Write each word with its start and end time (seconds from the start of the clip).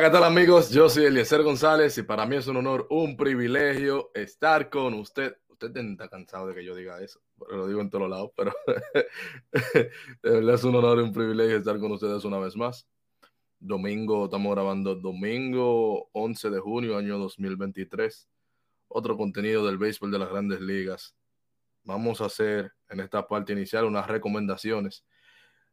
¿qué 0.00 0.10
tal 0.10 0.24
amigos? 0.24 0.70
Yo 0.70 0.88
soy 0.88 1.04
Eliezer 1.04 1.44
González 1.44 1.96
y 1.98 2.02
para 2.02 2.26
mí 2.26 2.34
es 2.34 2.48
un 2.48 2.56
honor, 2.56 2.88
un 2.90 3.16
privilegio 3.16 4.10
estar 4.12 4.68
con 4.68 4.92
usted. 4.94 5.36
Usted 5.48 5.74
está 5.76 6.08
cansado 6.08 6.48
de 6.48 6.54
que 6.56 6.64
yo 6.64 6.74
diga 6.74 7.00
eso, 7.00 7.20
lo 7.48 7.68
digo 7.68 7.80
en 7.80 7.90
todos 7.90 8.10
lados, 8.10 8.32
pero 8.36 8.52
de 9.52 10.30
verdad 10.30 10.56
es 10.56 10.64
un 10.64 10.74
honor 10.74 10.98
y 10.98 11.02
un 11.02 11.12
privilegio 11.12 11.56
estar 11.56 11.78
con 11.78 11.92
ustedes 11.92 12.24
una 12.24 12.38
vez 12.38 12.56
más. 12.56 12.88
Domingo, 13.60 14.24
estamos 14.24 14.52
grabando 14.52 14.96
domingo 14.96 16.10
11 16.12 16.50
de 16.50 16.58
junio, 16.58 16.98
año 16.98 17.16
2023. 17.18 18.28
Otro 18.88 19.16
contenido 19.16 19.64
del 19.64 19.78
béisbol 19.78 20.10
de 20.10 20.18
las 20.18 20.28
grandes 20.28 20.60
ligas. 20.60 21.14
Vamos 21.84 22.20
a 22.20 22.26
hacer 22.26 22.72
en 22.88 22.98
esta 22.98 23.28
parte 23.28 23.52
inicial 23.52 23.84
unas 23.84 24.08
recomendaciones. 24.08 25.04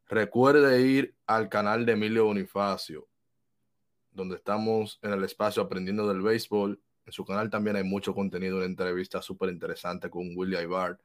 Recuerde 0.07 0.79
ir 0.81 1.15
al 1.25 1.49
canal 1.49 1.87
de 1.87 1.93
Emilio 1.93 2.25
Bonifacio 2.25 3.10
donde 4.11 4.35
estamos 4.35 4.99
en 5.01 5.13
el 5.13 5.23
espacio 5.23 5.63
aprendiendo 5.63 6.07
del 6.07 6.21
béisbol. 6.21 6.79
En 7.05 7.13
su 7.13 7.25
canal 7.25 7.49
también 7.49 7.75
hay 7.75 7.83
mucho 7.83 8.13
contenido, 8.13 8.57
una 8.57 8.65
entrevista 8.65 9.21
súper 9.21 9.49
interesante 9.49 10.09
con 10.09 10.35
William 10.35 10.63
Ibar. 10.63 10.99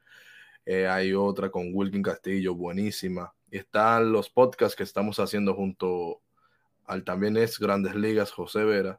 Eh, 0.64 0.86
hay 0.86 1.12
otra 1.12 1.50
con 1.50 1.70
Wilkin 1.72 2.02
Castillo, 2.02 2.54
buenísima. 2.54 3.32
Y 3.50 3.58
están 3.58 4.12
los 4.12 4.28
podcasts 4.28 4.76
que 4.76 4.82
estamos 4.82 5.18
haciendo 5.20 5.54
junto 5.54 6.20
al 6.84 7.04
también 7.04 7.36
es 7.36 7.58
Grandes 7.58 7.94
Ligas, 7.94 8.30
José 8.32 8.64
Veras, 8.64 8.98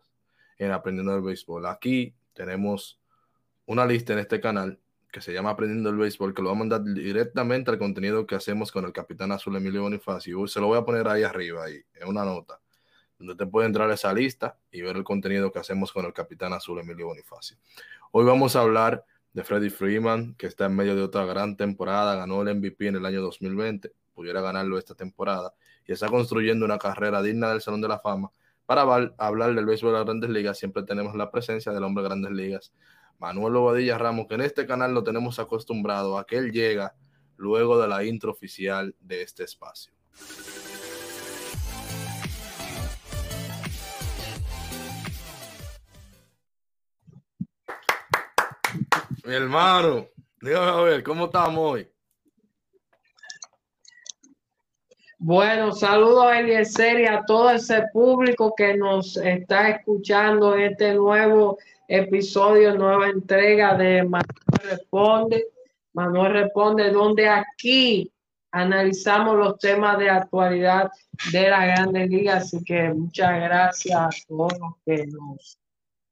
en 0.57 0.71
Aprendiendo 0.71 1.13
del 1.13 1.21
Béisbol. 1.21 1.65
Aquí 1.65 2.15
tenemos 2.33 2.99
una 3.65 3.85
lista 3.85 4.13
en 4.13 4.19
este 4.19 4.39
canal 4.39 4.79
que 5.11 5.21
se 5.21 5.33
llama 5.33 5.51
Aprendiendo 5.51 5.89
el 5.89 5.97
Béisbol, 5.97 6.33
que 6.33 6.41
lo 6.41 6.49
va 6.49 6.55
a 6.55 6.59
mandar 6.59 6.83
directamente 6.83 7.71
al 7.71 7.77
contenido 7.77 8.25
que 8.27 8.35
hacemos 8.35 8.71
con 8.71 8.85
el 8.85 8.93
capitán 8.93 9.31
azul 9.31 9.55
Emilio 9.55 9.83
Bonifacio. 9.83 10.47
Se 10.47 10.59
lo 10.59 10.67
voy 10.67 10.77
a 10.77 10.85
poner 10.85 11.07
ahí 11.07 11.23
arriba, 11.23 11.65
ahí, 11.65 11.81
en 11.95 12.07
una 12.07 12.25
nota 12.25 12.59
donde 13.19 13.35
te 13.35 13.45
puede 13.45 13.67
entrar 13.67 13.89
esa 13.91 14.13
lista 14.13 14.57
y 14.71 14.81
ver 14.81 14.95
el 14.95 15.03
contenido 15.03 15.51
que 15.51 15.59
hacemos 15.59 15.91
con 15.91 16.05
el 16.05 16.13
capitán 16.13 16.53
azul 16.53 16.79
Emilio 16.79 17.07
Bonifacio. 17.07 17.57
Hoy 18.11 18.25
vamos 18.25 18.55
a 18.55 18.61
hablar 18.61 19.03
de 19.33 19.43
Freddie 19.43 19.69
Freeman, 19.69 20.35
que 20.35 20.47
está 20.47 20.65
en 20.65 20.75
medio 20.75 20.95
de 20.95 21.03
otra 21.03 21.25
gran 21.25 21.57
temporada, 21.57 22.15
ganó 22.15 22.41
el 22.41 22.55
MVP 22.55 22.87
en 22.87 22.95
el 22.95 23.05
año 23.05 23.21
2020, 23.21 23.91
pudiera 24.13 24.41
ganarlo 24.41 24.77
esta 24.77 24.95
temporada 24.95 25.53
y 25.85 25.93
está 25.93 26.09
construyendo 26.09 26.65
una 26.65 26.77
carrera 26.77 27.21
digna 27.21 27.49
del 27.49 27.61
Salón 27.61 27.81
de 27.81 27.87
la 27.87 27.99
Fama. 27.99 28.31
Para 28.65 28.81
hablar 29.17 29.55
del 29.55 29.65
béisbol 29.65 29.91
de 29.91 29.97
las 29.97 30.05
grandes 30.05 30.29
ligas, 30.29 30.57
siempre 30.57 30.83
tenemos 30.83 31.15
la 31.15 31.31
presencia 31.31 31.71
del 31.71 31.83
hombre 31.83 32.03
de 32.03 32.09
grandes 32.09 32.31
ligas, 32.31 32.73
Manuel 33.19 33.53
Bobadilla 33.53 33.97
Ramos, 33.97 34.27
que 34.27 34.35
en 34.35 34.41
este 34.41 34.65
canal 34.67 34.93
lo 34.93 35.03
tenemos 35.03 35.39
acostumbrado 35.39 36.17
a 36.17 36.25
que 36.25 36.37
él 36.37 36.51
llega 36.51 36.95
luego 37.37 37.79
de 37.79 37.87
la 37.87 38.03
intro 38.03 38.31
oficial 38.31 38.95
de 38.99 39.21
este 39.21 39.43
espacio. 39.43 39.93
Mi 49.27 49.35
hermano, 49.35 50.07
dígame 50.39 50.71
a 50.71 50.81
ver, 50.83 51.03
¿cómo 51.03 51.25
estamos 51.25 51.59
hoy? 51.59 51.87
Bueno, 55.19 55.73
saludos 55.73 56.27
a 56.27 56.39
Eliezer 56.39 57.01
y 57.01 57.07
a 57.07 57.25
todo 57.25 57.51
ese 57.51 57.83
público 57.91 58.53
que 58.55 58.77
nos 58.77 59.17
está 59.17 59.67
escuchando 59.67 60.55
en 60.55 60.71
este 60.71 60.93
nuevo 60.93 61.57
episodio, 61.89 62.73
nueva 62.75 63.09
entrega 63.09 63.75
de 63.75 64.03
Manuel 64.03 64.61
Responde. 64.63 65.45
Manuel 65.91 66.31
Responde, 66.31 66.89
donde 66.89 67.27
aquí 67.27 68.09
analizamos 68.51 69.35
los 69.35 69.59
temas 69.59 69.99
de 69.99 70.09
actualidad 70.09 70.89
de 71.33 71.49
la 71.49 71.65
Grande 71.65 72.07
Liga. 72.07 72.37
Así 72.37 72.63
que 72.63 72.93
muchas 72.93 73.41
gracias 73.41 73.99
a 73.99 74.09
todos 74.25 74.53
los 74.57 74.73
que 74.85 75.05
nos, 75.07 75.59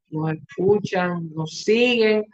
nos 0.09 0.33
escuchan, 0.33 1.33
nos 1.33 1.63
siguen 1.63 2.25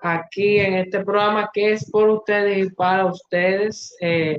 aquí 0.00 0.58
en 0.58 0.74
este 0.74 1.04
programa 1.04 1.50
que 1.52 1.72
es 1.72 1.90
por 1.90 2.08
ustedes 2.10 2.66
y 2.66 2.70
para 2.70 3.06
ustedes. 3.06 3.96
Eh, 4.00 4.38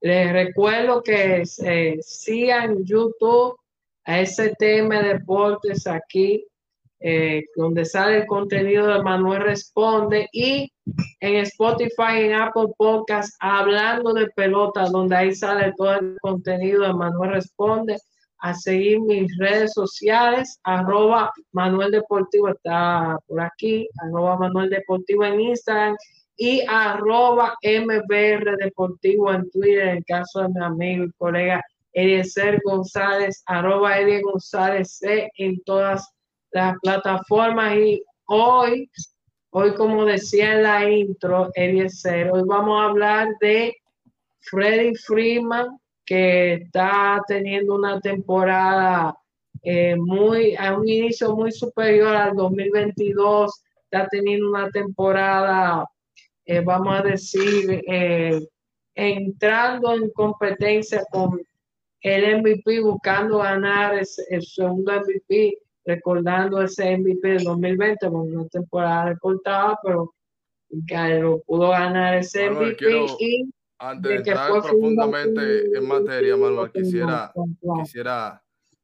les 0.00 0.32
recuerdo 0.32 1.02
que 1.02 1.42
eh, 1.64 1.98
sigan 2.00 2.84
YouTube 2.84 3.56
a 4.04 4.24
STM 4.24 4.88
Deportes 4.88 5.86
aquí, 5.86 6.46
eh, 7.00 7.44
donde 7.56 7.84
sale 7.84 8.18
el 8.18 8.26
contenido 8.26 8.86
de 8.86 9.02
Manuel 9.02 9.42
Responde 9.42 10.28
y 10.32 10.70
en 11.20 11.36
Spotify, 11.36 12.20
en 12.20 12.34
Apple 12.34 12.68
Podcast, 12.76 13.34
hablando 13.40 14.12
de 14.14 14.28
pelota, 14.28 14.84
donde 14.86 15.16
ahí 15.16 15.34
sale 15.34 15.72
todo 15.76 15.94
el 15.94 16.16
contenido 16.20 16.82
de 16.82 16.94
Manuel 16.94 17.32
Responde 17.32 17.98
a 18.40 18.54
seguir 18.54 19.00
mis 19.00 19.36
redes 19.38 19.72
sociales, 19.74 20.58
arroba 20.64 21.32
Manuel 21.52 21.90
Deportivo 21.90 22.48
está 22.48 23.18
por 23.26 23.40
aquí, 23.40 23.88
arroba 24.02 24.38
Manuel 24.38 24.70
Deportivo 24.70 25.24
en 25.24 25.40
Instagram 25.40 25.96
y 26.36 26.62
arroba 26.68 27.54
MBR 27.62 28.56
Deportivo 28.56 29.32
en 29.32 29.50
Twitter, 29.50 29.88
en 29.88 30.02
caso 30.04 30.42
de 30.42 30.48
mi 30.48 30.64
amigo 30.64 31.04
y 31.04 31.12
colega 31.12 31.62
Eliezer 31.92 32.60
González, 32.64 33.42
arroba 33.46 33.96
González 34.22 34.98
C 34.98 35.30
en 35.36 35.62
todas 35.64 36.08
las 36.52 36.76
plataformas 36.80 37.76
y 37.76 38.02
hoy, 38.26 38.90
hoy 39.50 39.74
como 39.74 40.04
decía 40.04 40.54
en 40.54 40.62
la 40.62 40.88
intro, 40.88 41.50
Eliezer, 41.54 42.30
hoy 42.32 42.42
vamos 42.46 42.80
a 42.80 42.84
hablar 42.86 43.28
de 43.40 43.76
Freddy 44.40 44.94
Freeman, 44.94 45.78
que 46.10 46.54
está 46.54 47.22
teniendo 47.28 47.76
una 47.76 48.00
temporada 48.00 49.16
eh, 49.62 49.94
muy, 49.94 50.56
a 50.56 50.76
un 50.76 50.88
inicio 50.88 51.36
muy 51.36 51.52
superior 51.52 52.16
al 52.16 52.34
2022, 52.34 53.62
está 53.84 54.08
teniendo 54.08 54.50
una 54.50 54.68
temporada, 54.70 55.88
eh, 56.46 56.62
vamos 56.62 56.98
a 56.98 57.02
decir, 57.04 57.80
eh, 57.86 58.44
entrando 58.92 59.94
en 59.94 60.10
competencia 60.10 61.04
con 61.12 61.40
el 62.00 62.40
MVP, 62.40 62.80
buscando 62.80 63.38
ganar 63.38 63.94
el 63.94 64.42
segundo 64.42 64.92
MVP, 64.92 65.58
recordando 65.84 66.60
ese 66.60 66.98
MVP 66.98 67.28
del 67.28 67.44
2020, 67.44 68.08
con 68.08 68.34
una 68.34 68.48
temporada 68.48 69.10
recortada, 69.10 69.78
pero 69.84 70.12
lo 71.20 71.40
pudo 71.42 71.68
ganar 71.68 72.16
ese 72.16 72.50
MVP 72.50 73.06
y 73.20 73.48
antes 73.80 74.10
de 74.10 74.16
entrar 74.16 74.50
profundamente 74.62 75.76
en 75.76 75.88
materia, 75.88 76.36
Manuel, 76.36 76.70
quisiera, 76.70 77.32
quisiera 77.82 78.42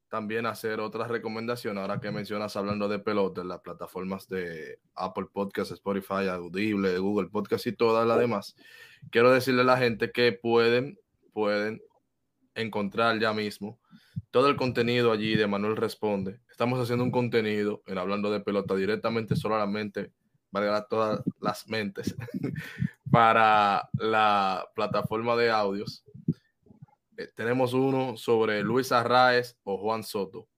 también 0.09 0.47
hacer 0.47 0.81
otra 0.81 1.07
recomendación. 1.07 1.77
Ahora 1.77 2.01
que 2.01 2.11
mencionas 2.11 2.57
hablando 2.57 2.89
de 2.89 2.99
pelota 2.99 3.43
en 3.43 3.49
las 3.49 3.61
plataformas 3.61 4.27
de 4.29 4.79
Apple 4.95 5.27
Podcast, 5.31 5.73
Spotify, 5.73 6.29
Audible, 6.31 6.99
Google 6.99 7.29
Podcast 7.29 7.67
y 7.67 7.73
todas 7.73 8.07
las 8.07 8.19
demás, 8.19 8.57
quiero 9.11 9.31
decirle 9.31 9.61
a 9.61 9.65
la 9.65 9.77
gente 9.77 10.11
que 10.11 10.33
pueden, 10.33 10.99
pueden 11.35 11.83
encontrar 12.55 13.21
ya 13.21 13.35
mismo 13.35 13.79
todo 14.31 14.49
el 14.49 14.57
contenido 14.57 15.13
allí 15.13 15.37
de 15.37 15.47
Manuel 15.47 15.77
Responde. 15.77 16.41
Estamos 16.51 16.81
haciendo 16.81 17.05
un 17.05 17.11
contenido 17.11 17.83
en 17.87 17.99
hablando 17.99 18.31
de 18.31 18.41
pelota 18.41 18.75
directamente, 18.75 19.37
solamente 19.37 20.13
valga 20.57 20.87
todas 20.87 21.21
las 21.41 21.69
mentes, 21.69 22.15
para 23.11 23.89
la 23.95 24.67
plataforma 24.75 25.37
de 25.37 25.51
audios. 25.51 26.05
Eh, 27.17 27.29
tenemos 27.35 27.75
uno 27.75 28.17
sobre 28.17 28.63
Luis 28.63 28.93
Arraez 28.93 29.57
o 29.65 29.79
Juan 29.79 30.03
Soto. 30.03 30.49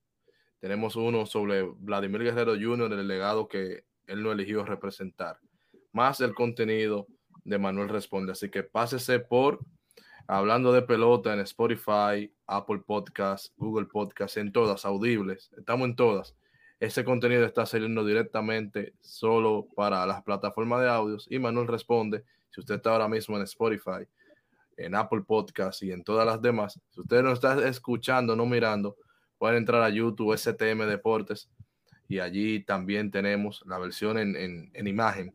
Tenemos 0.61 0.97
uno 0.97 1.27
sobre 1.27 1.63
Vladimir 1.63 2.23
Guerrero 2.23 2.55
Jr., 2.55 2.93
el 2.93 3.09
legado 3.09 3.49
que 3.49 3.85
él 4.07 4.23
no 4.23 4.33
eligió 4.33 4.65
representar. 4.65 5.39
Más 5.93 6.21
el 6.21 6.35
contenido 6.35 7.07
de 7.45 7.59
Manuel 7.59 7.89
Responde. 7.89 8.33
Así 8.33 8.51
que 8.51 8.63
pásese 8.63 9.21
por 9.21 9.61
hablando 10.27 10.73
de 10.73 10.83
pelota 10.83 11.33
en 11.33 11.41
Spotify, 11.41 12.33
Apple 12.47 12.83
Podcast, 12.87 13.53
Google 13.57 13.87
Podcast, 13.87 14.37
en 14.37 14.53
todas, 14.53 14.85
audibles. 14.85 15.51
Estamos 15.57 15.89
en 15.89 15.97
todas 15.97 16.37
ese 16.81 17.05
contenido 17.05 17.45
está 17.45 17.67
saliendo 17.67 18.05
directamente 18.05 18.95
solo 19.01 19.67
para 19.75 20.07
las 20.07 20.23
plataformas 20.23 20.81
de 20.81 20.89
audios 20.89 21.27
y 21.31 21.39
Manuel 21.39 21.67
responde, 21.67 22.25
si 22.51 22.61
usted 22.61 22.77
está 22.77 22.93
ahora 22.93 23.09
mismo 23.09 23.37
en 23.37 23.43
Spotify, 23.43 24.07
en 24.77 24.95
Apple 24.95 25.23
Podcast 25.27 25.83
y 25.83 25.91
en 25.91 26.05
todas 26.05 26.25
las 26.25 26.41
demás, 26.41 26.81
si 26.91 27.01
usted 27.01 27.23
no 27.23 27.33
está 27.33 27.69
escuchando, 27.69 28.37
no 28.37 28.47
mirando, 28.47 28.97
pueden 29.39 29.57
entrar 29.57 29.83
a 29.83 29.89
YouTube, 29.89 30.37
STM 30.37 30.87
Deportes, 30.87 31.51
y 32.09 32.21
allí 32.21 32.61
también 32.61 33.11
tenemos 33.11 33.63
la 33.67 33.79
versión 33.79 34.19
en, 34.19 34.71
imagen 34.87 35.35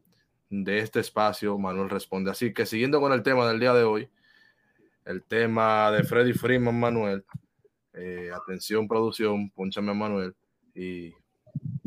de 0.49 0.79
este 0.79 1.01
espacio, 1.01 1.57
Manuel 1.57 1.89
responde. 1.89 2.31
Así 2.31 2.53
que 2.53 2.65
siguiendo 2.65 2.99
con 2.99 3.13
el 3.13 3.21
tema 3.21 3.47
del 3.47 3.59
día 3.59 3.73
de 3.73 3.83
hoy, 3.83 4.09
el 5.05 5.23
tema 5.23 5.91
de 5.91 6.03
Freddy 6.03 6.33
Freeman, 6.33 6.79
Manuel, 6.79 7.25
eh, 7.93 8.31
atención 8.33 8.87
producción, 8.87 9.51
ponchame 9.51 9.91
a 9.91 9.93
Manuel, 9.93 10.35
y 10.73 11.13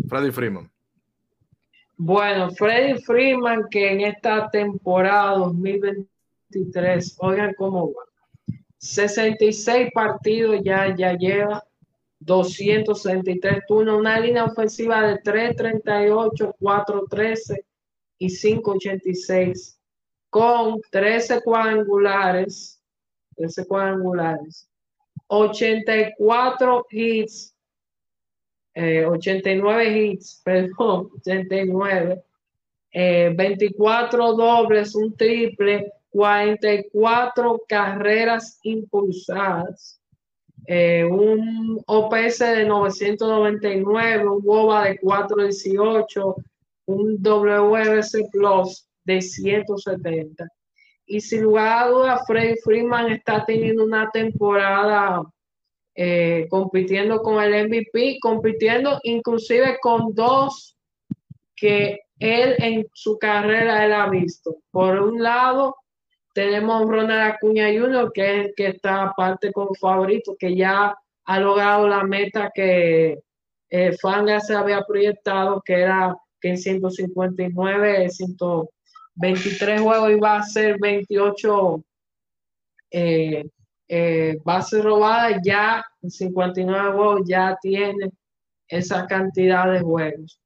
Freddy 0.08 0.30
Freeman. 0.30 0.70
Bueno, 1.96 2.50
Freddy 2.50 3.00
Freeman 3.02 3.64
que 3.70 3.92
en 3.92 4.00
esta 4.02 4.50
temporada 4.50 5.38
2023, 5.38 7.16
oigan 7.20 7.54
cómo 7.56 7.92
va. 7.92 8.04
66 8.78 9.90
partidos 9.92 10.60
ya, 10.62 10.94
ya 10.94 11.16
lleva, 11.16 11.64
263 12.20 13.64
turnos, 13.66 13.98
una 13.98 14.20
línea 14.20 14.44
ofensiva 14.44 15.06
de 15.06 15.18
338, 15.18 16.54
413 16.58 17.64
y 18.18 18.28
586, 18.28 19.78
con 20.30 20.80
13 20.90 21.40
cuadrangulares, 21.42 22.82
13 23.36 23.66
cuadrangulares, 23.66 24.68
84 25.28 26.86
hits, 26.90 27.55
89 28.76 29.82
eh, 29.82 29.98
hits, 29.98 30.42
perdón, 30.44 31.08
89, 31.18 32.22
24 32.92 34.32
eh, 34.32 34.36
dobles, 34.36 34.94
un 34.94 35.16
triple, 35.16 35.92
44 36.10 37.62
carreras 37.68 38.58
impulsadas, 38.62 40.00
eh, 40.66 41.04
un 41.04 41.82
OPS 41.86 42.38
de 42.38 42.64
999, 42.64 44.26
un 44.26 44.40
WOBA 44.42 44.84
de 44.84 44.98
418, 44.98 46.36
un 46.86 47.22
WRC 47.22 48.30
Plus 48.30 48.88
de 49.04 49.20
170. 49.20 50.48
Y 51.06 51.20
sin 51.20 51.42
lugar 51.42 51.84
a 51.84 51.88
dudas, 51.88 52.20
Freddy 52.26 52.56
Freeman 52.64 53.12
está 53.12 53.44
teniendo 53.44 53.84
una 53.84 54.10
temporada 54.10 55.22
eh, 55.96 56.46
compitiendo 56.50 57.22
con 57.22 57.42
el 57.42 57.68
MVP, 57.68 58.18
compitiendo 58.20 59.00
inclusive 59.02 59.78
con 59.80 60.14
dos 60.14 60.76
que 61.54 62.00
él 62.18 62.54
en 62.58 62.86
su 62.92 63.18
carrera 63.18 63.84
él 63.84 63.92
ha 63.92 64.08
visto. 64.10 64.58
Por 64.70 65.00
un 65.00 65.22
lado, 65.22 65.76
tenemos 66.34 66.82
Ronald 66.82 67.32
Acuña 67.32 67.68
Jr., 67.68 68.12
que 68.12 68.40
es 68.42 68.52
que 68.54 68.66
está 68.68 69.04
aparte 69.04 69.52
como 69.52 69.74
favorito, 69.74 70.36
que 70.38 70.54
ya 70.54 70.94
ha 71.24 71.40
logrado 71.40 71.88
la 71.88 72.04
meta 72.04 72.50
que 72.54 73.18
eh, 73.70 73.96
Fanga 74.00 74.38
se 74.40 74.54
había 74.54 74.82
proyectado, 74.82 75.62
que 75.64 75.80
era 75.80 76.14
que 76.40 76.50
en 76.50 76.58
159, 76.58 78.10
123 78.10 79.80
juegos 79.80 80.10
iba 80.10 80.36
a 80.36 80.42
ser 80.42 80.76
28 80.78 81.82
eh, 82.90 83.44
eh, 83.88 84.38
bases 84.44 84.82
robadas, 84.82 85.40
ya 85.44 85.84
en 86.02 86.10
59 86.10 86.92
juegos 86.92 87.20
ya 87.26 87.56
tiene 87.60 88.10
esa 88.68 89.06
cantidad 89.06 89.70
de 89.70 89.80
juegos. 89.80 90.40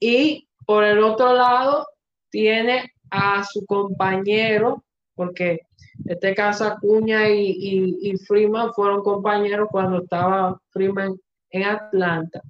Y 0.00 0.48
por 0.64 0.84
el 0.84 1.02
otro 1.02 1.34
lado, 1.34 1.86
tiene 2.30 2.92
a 3.10 3.42
su 3.44 3.64
compañero 3.66 4.84
porque 5.14 5.60
este 6.06 6.32
caso 6.32 6.64
Acuña 6.64 7.28
y, 7.28 8.14
Freeman 8.26 8.72
fueron 8.72 9.02
compañeros 9.02 9.68
cuando 9.70 10.02
estaba 10.02 10.60
Freeman 10.70 11.18
en 11.50 11.64
Atlanta. 11.64 12.40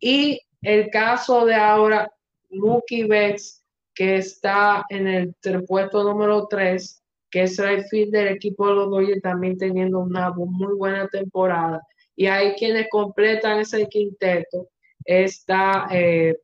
Y 0.00 0.40
el 0.62 0.90
caso 0.90 1.44
de 1.44 1.54
ahora, 1.54 2.10
Mookie 2.50 3.04
Betts, 3.04 3.62
que 3.94 4.16
está 4.16 4.84
en 4.88 5.06
el 5.06 5.34
puesto 5.66 6.02
número 6.02 6.48
3, 6.48 7.02
que 7.30 7.42
es 7.42 7.58
el 7.58 7.84
fin 7.84 8.10
del 8.10 8.28
equipo 8.28 8.68
de 8.68 8.74
los 8.74 8.90
Dodgers, 8.90 9.22
también 9.22 9.56
teniendo 9.58 10.00
una 10.00 10.30
muy 10.30 10.74
buena 10.74 11.08
temporada. 11.08 11.80
Y 12.16 12.26
hay 12.26 12.54
quienes 12.54 12.88
completan 12.90 13.60
ese 13.60 13.86
quinteto. 13.86 14.68
Está 15.04 15.88
eh, 15.90 16.36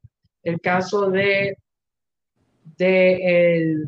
el 0.42 0.60
caso 0.60 1.10
de, 1.10 1.56
de, 2.76 3.86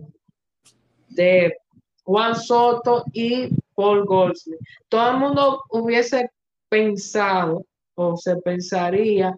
Juan 2.03 2.37
Soto 2.37 3.05
y 3.13 3.49
Paul 3.75 4.05
Goldsmith. 4.05 4.61
Todo 4.89 5.11
el 5.11 5.17
mundo 5.19 5.63
hubiese 5.71 6.31
pensado 6.69 7.67
o 7.95 8.17
se 8.17 8.37
pensaría 8.37 9.37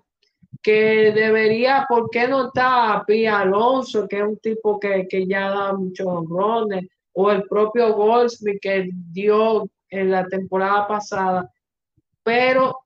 que 0.63 1.13
debería, 1.13 1.87
¿por 1.89 2.11
qué 2.11 2.29
no 2.29 2.49
está 2.49 3.05
Pia 3.07 3.41
Alonso, 3.41 4.07
que 4.09 4.19
es 4.19 4.23
un 4.23 4.39
tipo 4.39 4.79
que, 4.79 5.07
ya 5.27 5.51
da 5.51 5.73
muchos 5.73 6.07
honrones, 6.07 6.87
o 7.21 7.33
el 7.33 7.43
propio 7.49 7.95
Goldsmith 7.95 8.61
que 8.63 8.91
dio 9.11 9.69
en 9.91 10.13
la 10.13 10.25
temporada 10.29 10.87
pasada? 10.87 11.51
Pero 12.23 12.79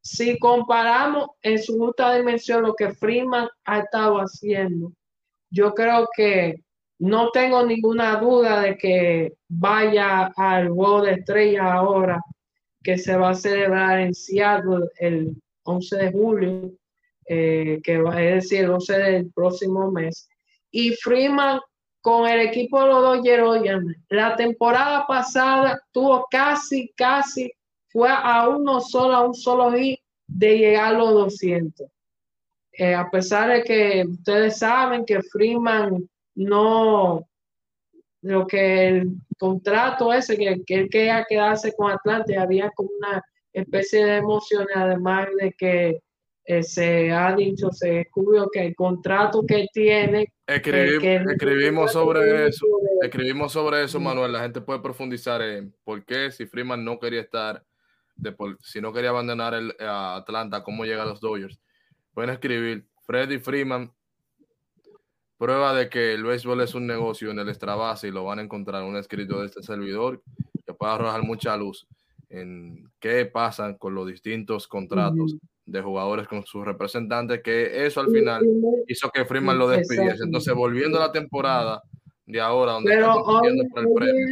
si 0.00 0.38
comparamos 0.38 1.30
en 1.42 1.60
su 1.60 1.76
justa 1.76 2.14
dimensión 2.14 2.62
lo 2.62 2.74
que 2.74 2.94
Freeman 2.94 3.48
ha 3.64 3.80
estado 3.80 4.18
haciendo, 4.18 4.92
yo 5.50 5.74
creo 5.74 6.06
que 6.16 6.62
no 7.00 7.30
tengo 7.32 7.66
ninguna 7.66 8.20
duda 8.20 8.60
de 8.60 8.76
que 8.76 9.32
vaya 9.48 10.30
al 10.36 10.68
juego 10.68 11.02
de 11.02 11.12
estrellas 11.14 11.64
ahora 11.64 12.20
que 12.80 12.96
se 12.96 13.16
va 13.16 13.30
a 13.30 13.34
celebrar 13.34 13.98
en 13.98 14.14
Seattle 14.14 14.86
el 15.00 15.34
11 15.64 15.96
de 15.96 16.12
julio, 16.12 16.72
eh, 17.26 17.80
que 17.82 17.98
va 17.98 18.14
a 18.14 18.20
decir 18.20 18.60
el 18.60 18.70
11 18.70 18.98
del 18.98 19.32
próximo 19.32 19.90
mes. 19.90 20.28
Y 20.70 20.92
Freeman 20.92 21.58
con 22.04 22.28
el 22.28 22.40
equipo 22.40 22.82
de 22.82 22.86
los 22.88 23.02
Dodgers, 23.02 23.96
la 24.10 24.36
temporada 24.36 25.06
pasada 25.06 25.80
tuvo 25.90 26.26
casi, 26.30 26.92
casi, 26.94 27.50
fue 27.88 28.10
a 28.10 28.46
uno 28.46 28.82
solo, 28.82 29.14
a 29.14 29.26
un 29.26 29.32
solo 29.32 29.72
hit 29.72 30.00
de 30.26 30.58
llegar 30.58 30.94
a 30.94 30.98
los 30.98 31.14
200. 31.14 31.88
Eh, 32.72 32.94
a 32.94 33.08
pesar 33.08 33.48
de 33.48 33.64
que 33.64 34.04
ustedes 34.06 34.58
saben 34.58 35.06
que 35.06 35.22
Freeman 35.22 36.06
no, 36.34 37.26
lo 38.20 38.46
que 38.46 38.88
el 38.88 39.12
contrato 39.38 40.12
ese, 40.12 40.36
que, 40.36 40.62
que 40.66 40.74
él 40.74 40.90
quería 40.90 41.24
quedarse 41.26 41.72
con 41.72 41.90
Atlante, 41.90 42.36
había 42.36 42.70
como 42.72 42.90
una 42.98 43.24
especie 43.50 44.04
de 44.04 44.16
emoción, 44.16 44.66
además 44.74 45.28
de 45.40 45.52
que 45.52 46.02
eh, 46.44 46.62
se 46.62 47.10
ha 47.12 47.34
dicho, 47.34 47.70
se 47.70 47.90
descubrió 47.90 48.48
que 48.52 48.66
el 48.66 48.74
contrato 48.74 49.44
que 49.46 49.66
tiene... 49.72 50.32
escribimos 50.46 51.92
sobre 51.92 52.48
eso, 52.48 52.66
escribimos 53.02 53.52
sobre 53.52 53.84
eso, 53.84 53.98
Manuel, 54.00 54.32
la 54.32 54.42
gente 54.42 54.60
puede 54.60 54.80
profundizar 54.80 55.40
en 55.42 55.74
por 55.84 56.04
qué 56.04 56.30
si 56.30 56.46
Freeman 56.46 56.84
no 56.84 56.98
quería 56.98 57.20
estar, 57.20 57.64
de 58.16 58.34
si 58.60 58.80
no 58.80 58.92
quería 58.92 59.10
abandonar 59.10 59.54
el, 59.54 59.74
a 59.80 60.16
Atlanta, 60.16 60.62
cómo 60.62 60.84
llega 60.84 61.02
a 61.02 61.06
los 61.06 61.20
Dodgers. 61.20 61.58
Pueden 62.12 62.30
escribir, 62.30 62.86
Freddy 63.06 63.38
Freeman 63.38 63.92
Prueba 65.36 65.74
de 65.74 65.88
que 65.88 66.14
el 66.14 66.22
béisbol 66.22 66.60
es 66.60 66.74
un 66.74 66.86
negocio 66.86 67.30
en 67.30 67.38
el 67.38 67.48
Extrabase 67.48 68.08
y 68.08 68.12
lo 68.12 68.24
van 68.24 68.38
a 68.38 68.42
encontrar 68.42 68.84
un 68.84 68.96
escrito 68.96 69.40
de 69.40 69.46
este 69.46 69.62
servidor 69.62 70.22
que 70.64 70.72
puede 70.72 70.92
arrojar 70.92 71.22
mucha 71.22 71.56
luz 71.56 71.86
en 72.30 72.90
qué 73.00 73.26
pasa 73.26 73.76
con 73.76 73.94
los 73.94 74.06
distintos 74.06 74.68
contratos 74.68 75.36
de 75.66 75.80
jugadores 75.80 76.28
con 76.28 76.44
sus 76.44 76.64
representantes, 76.64 77.42
que 77.42 77.86
eso 77.86 78.00
al 78.00 78.08
final 78.08 78.44
hizo 78.86 79.10
que 79.10 79.24
Freeman 79.24 79.58
lo 79.58 79.68
despidiese. 79.68 80.24
Entonces, 80.24 80.54
volviendo 80.54 80.98
a 80.98 81.06
la 81.06 81.12
temporada 81.12 81.82
de 82.26 82.40
ahora, 82.40 82.72
donde 82.72 82.90
Pero 82.90 83.14
hoy, 83.22 83.58
el 83.58 83.70
premio. 83.72 84.26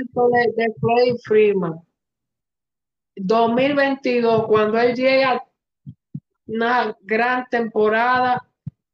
De, 0.56 1.14
Freeman, 1.24 1.80
2022, 3.16 4.46
cuando 4.46 4.78
él 4.78 4.94
llega 4.94 5.42
una 6.46 6.96
gran 7.02 7.46
temporada, 7.50 8.42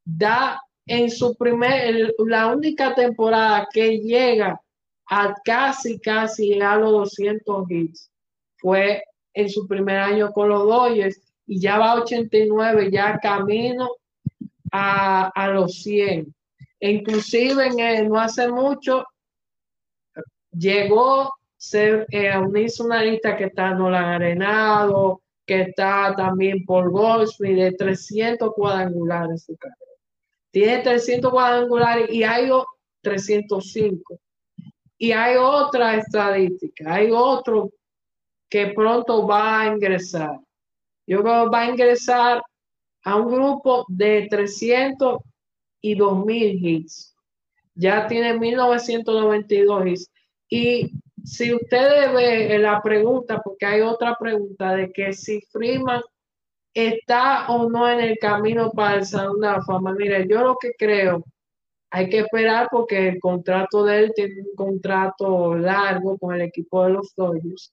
da 0.05 0.61
en 0.87 1.11
su 1.11 1.37
primer, 1.37 2.15
la 2.19 2.47
única 2.49 2.95
temporada 2.95 3.69
que 3.73 3.99
llega 3.99 4.61
a 5.11 5.35
casi, 5.45 5.99
casi 6.01 6.61
a 6.61 6.77
los 6.77 6.93
200 6.93 7.71
hits 7.71 8.11
fue 8.57 9.03
en 9.35 9.49
su 9.49 9.67
primer 9.67 9.99
año 9.99 10.33
con 10.33 10.49
los 10.49 10.65
Dodgers 10.65 11.28
y 11.49 11.59
ya 11.59 11.79
va 11.79 11.93
a 11.93 12.03
89, 12.03 12.91
ya 12.93 13.19
camino 13.19 13.89
a, 14.71 15.49
los 15.53 15.83
100. 15.83 16.33
E 16.79 16.91
inclusive 16.91 17.67
en 17.67 18.09
no 18.09 18.21
hace 18.21 18.49
mucho 18.49 19.05
llegó 20.53 21.33
ser, 21.57 22.07
eh, 22.11 22.31
a 22.31 22.41
unirse 22.41 22.83
una 22.83 23.03
lista 23.03 23.37
que 23.37 23.45
está 23.45 23.75
Nolan 23.75 24.05
Arenado, 24.05 25.23
que 25.47 25.63
está 25.63 26.15
también 26.15 26.65
por 26.67 26.91
Goldsmith 26.91 27.57
de 27.57 27.73
300 27.73 28.53
cuadrangulares 28.55 29.45
su 29.45 29.57
carrera. 29.57 29.79
Tiene 30.51 30.83
300 30.83 31.33
cuadrangulares 31.33 32.11
y 32.11 32.23
hay 32.25 32.51
305. 33.03 34.21
Y 34.99 35.13
hay 35.13 35.37
otra 35.37 35.97
estadística, 35.97 36.93
hay 36.93 37.11
otro 37.11 37.71
que 38.51 38.69
pronto 38.69 39.27
va 39.27 39.63
a 39.63 39.67
ingresar. 39.69 40.39
Yo 41.09 41.23
creo 41.23 41.45
que 41.45 41.51
va 41.51 41.61
a 41.63 41.71
ingresar 41.71 42.43
a 43.03 43.17
un 43.17 43.33
grupo 43.33 43.87
de 43.89 44.29
300 44.31 45.19
y 45.81 45.95
2000 45.95 46.67
hits. 46.67 47.17
Ya 47.75 48.07
tiene 48.07 48.39
1992 48.39 49.87
hits. 49.87 50.11
Y 50.51 50.93
si 51.25 51.55
ustedes 51.55 52.13
ven 52.13 52.63
la 52.63 52.83
pregunta, 52.83 53.41
porque 53.43 53.65
hay 53.65 53.81
otra 53.81 54.17
pregunta 54.21 54.75
de 54.75 54.93
que 54.93 55.15
si 55.15 55.41
Freeman 55.51 56.03
está 56.75 57.49
o 57.49 57.71
no 57.71 57.89
en 57.89 58.01
el 58.01 58.19
camino 58.19 58.71
para 58.71 58.97
el 58.97 59.07
Salón 59.07 59.41
de 59.41 59.49
la 59.49 59.63
Fama. 59.63 59.95
Mira, 59.95 60.25
yo 60.27 60.43
lo 60.43 60.57
que 60.57 60.73
creo, 60.79 61.25
hay 61.91 62.09
que 62.11 62.21
esperar 62.21 62.69
porque 62.71 63.09
el 63.09 63.21
contrato 63.21 63.85
de 63.85 63.99
él 63.99 64.13
tiene 64.15 64.43
un 64.43 64.55
contrato 64.55 65.55
largo 65.55 66.19
con 66.19 66.35
el 66.35 66.43
equipo 66.43 66.85
de 66.85 66.91
los 66.91 67.15
Dodgers, 67.17 67.73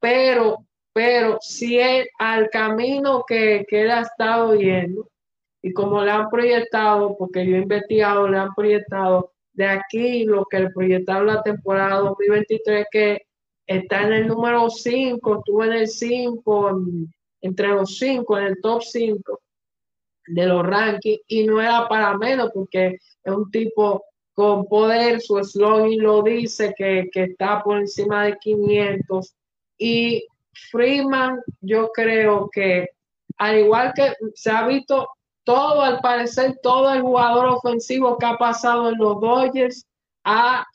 pero 0.00 0.58
pero 0.96 1.36
si 1.42 1.78
es 1.78 2.08
al 2.18 2.48
camino 2.48 3.22
que, 3.28 3.66
que 3.68 3.82
él 3.82 3.90
ha 3.90 4.00
estado 4.00 4.54
yendo 4.54 5.06
y 5.60 5.70
como 5.74 6.02
le 6.02 6.10
han 6.10 6.30
proyectado, 6.30 7.14
porque 7.18 7.44
yo 7.44 7.56
he 7.56 7.58
investigado, 7.58 8.26
le 8.26 8.38
han 8.38 8.54
proyectado 8.54 9.34
de 9.52 9.66
aquí 9.66 10.24
lo 10.24 10.46
que 10.46 10.60
le 10.60 10.70
proyectaron 10.70 11.26
la 11.26 11.42
temporada 11.42 12.00
2023, 12.00 12.86
que 12.90 13.26
está 13.66 14.04
en 14.04 14.12
el 14.14 14.26
número 14.28 14.70
5, 14.70 15.36
estuvo 15.36 15.64
en 15.64 15.72
el 15.74 15.86
5, 15.86 16.80
entre 17.42 17.68
los 17.68 17.98
5, 17.98 18.38
en 18.38 18.46
el 18.46 18.60
top 18.62 18.82
5 18.82 19.40
de 20.28 20.46
los 20.46 20.66
rankings, 20.66 21.20
y 21.28 21.44
no 21.44 21.60
era 21.60 21.86
para 21.88 22.16
menos 22.16 22.52
porque 22.54 22.96
es 23.22 23.34
un 23.34 23.50
tipo 23.50 24.02
con 24.32 24.64
poder, 24.64 25.20
su 25.20 25.44
slogan 25.44 25.98
lo 25.98 26.22
dice, 26.22 26.72
que, 26.74 27.10
que 27.12 27.24
está 27.24 27.62
por 27.62 27.80
encima 27.80 28.24
de 28.24 28.38
500. 28.38 29.34
Y 29.76 30.26
Freeman, 30.70 31.40
yo 31.60 31.90
creo 31.92 32.48
que, 32.52 32.88
al 33.38 33.58
igual 33.58 33.92
que 33.94 34.12
se 34.34 34.50
ha 34.50 34.66
visto 34.66 35.08
todo, 35.44 35.82
al 35.82 36.00
parecer, 36.00 36.58
todo 36.62 36.92
el 36.92 37.02
jugador 37.02 37.46
ofensivo 37.46 38.18
que 38.18 38.26
ha 38.26 38.36
pasado 38.36 38.88
en 38.88 38.98
los 38.98 39.20
Dodgers 39.20 39.86
ha, 40.24 40.66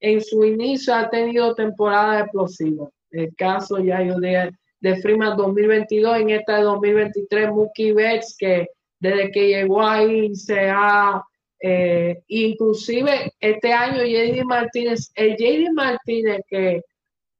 en 0.00 0.20
su 0.22 0.44
inicio 0.44 0.94
ha 0.94 1.08
tenido 1.08 1.54
temporada 1.54 2.20
explosiva. 2.20 2.88
El 3.10 3.34
caso 3.36 3.78
ya 3.78 4.02
yo 4.02 4.20
de, 4.20 4.50
de 4.80 4.96
Freeman 5.00 5.36
2022, 5.36 6.18
en 6.18 6.30
esta 6.30 6.56
de 6.56 6.62
2023, 6.62 7.50
Mookie 7.50 7.92
Betts, 7.92 8.36
que 8.38 8.66
desde 9.00 9.30
que 9.30 9.48
llegó 9.48 9.82
ahí 9.82 10.34
se 10.34 10.68
ha, 10.68 11.22
eh, 11.60 12.20
inclusive 12.26 13.32
este 13.40 13.72
año 13.72 14.04
JD 14.04 14.44
Martínez, 14.44 15.10
el 15.14 15.36
JD 15.36 15.72
Martínez 15.72 16.42
que 16.48 16.82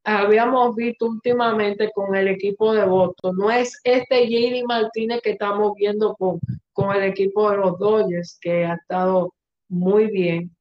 habíamos 0.05 0.75
visto 0.75 1.07
últimamente 1.07 1.91
con 1.95 2.15
el 2.15 2.29
equipo 2.29 2.73
de 2.73 2.85
Boston. 2.85 3.37
No 3.37 3.51
es 3.51 3.79
este 3.85 4.27
JD 4.27 4.65
Martínez 4.67 5.21
que 5.23 5.31
estamos 5.31 5.75
viendo 5.77 6.15
con, 6.17 6.41
con 6.73 6.95
el 6.97 7.05
equipo 7.05 7.51
de 7.51 7.59
los 7.59 7.79
Dodgers, 7.79 8.39
que 8.41 8.65
ha 8.65 8.75
estado 8.75 9.35
muy 9.69 10.07
bien. 10.07 10.55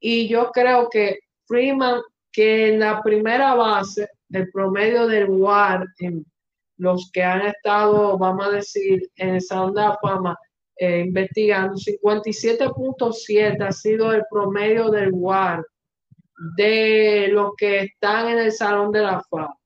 Y 0.00 0.28
yo 0.28 0.50
creo 0.52 0.88
que 0.88 1.18
Freeman, 1.46 2.00
que 2.32 2.68
en 2.68 2.80
la 2.80 3.02
primera 3.02 3.54
base, 3.54 4.08
el 4.30 4.50
promedio 4.50 5.06
del 5.06 5.28
WAR, 5.28 5.86
en 5.98 6.24
los 6.76 7.10
que 7.12 7.22
han 7.22 7.42
estado, 7.42 8.18
vamos 8.18 8.46
a 8.46 8.50
decir, 8.50 9.08
en 9.16 9.36
esa 9.36 9.62
onda 9.62 9.90
de 9.90 9.96
Fama, 10.02 10.36
eh, 10.76 11.00
investigando, 11.06 11.74
57.7 11.74 13.62
ha 13.62 13.72
sido 13.72 14.12
el 14.12 14.24
promedio 14.28 14.90
del 14.90 15.10
WAR 15.12 15.64
de 16.56 17.28
los 17.30 17.52
que 17.56 17.80
están 17.80 18.28
en 18.28 18.38
el 18.38 18.52
Salón 18.52 18.92
de 18.92 19.02
la 19.02 19.22
Fama. 19.22 19.56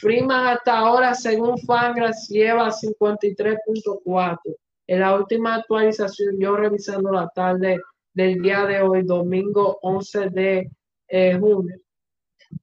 Freeman 0.00 0.46
hasta 0.46 0.78
ahora, 0.78 1.14
según 1.14 1.58
Fangraphs, 1.58 2.28
lleva 2.28 2.70
53.4. 2.70 4.38
En 4.86 5.00
la 5.00 5.14
última 5.14 5.56
actualización, 5.56 6.36
yo 6.38 6.56
revisando 6.56 7.12
la 7.12 7.28
tarde 7.28 7.80
del 8.14 8.40
día 8.40 8.64
de 8.64 8.80
hoy, 8.80 9.02
domingo 9.02 9.78
11 9.82 10.30
de 10.30 10.70
eh, 11.08 11.36
junio. 11.38 11.76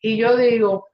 Y 0.01 0.17
yo 0.17 0.35
digo 0.35 0.87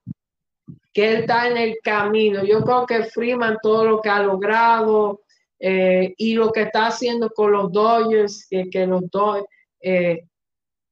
que 0.93 1.11
él 1.11 1.15
está 1.21 1.47
en 1.49 1.57
el 1.57 1.77
camino. 1.83 2.43
Yo 2.43 2.61
creo 2.61 2.85
que 2.85 3.03
Freeman, 3.05 3.57
todo 3.61 3.85
lo 3.85 4.01
que 4.01 4.09
ha 4.09 4.23
logrado 4.23 5.21
eh, 5.59 6.13
y 6.17 6.35
lo 6.35 6.51
que 6.51 6.63
está 6.63 6.87
haciendo 6.87 7.29
con 7.29 7.51
los 7.51 7.71
Dodgers, 7.71 8.47
que, 8.49 8.69
que 8.69 8.85
los 8.85 9.09
Dodgers, 9.09 9.47
eh, 9.81 10.25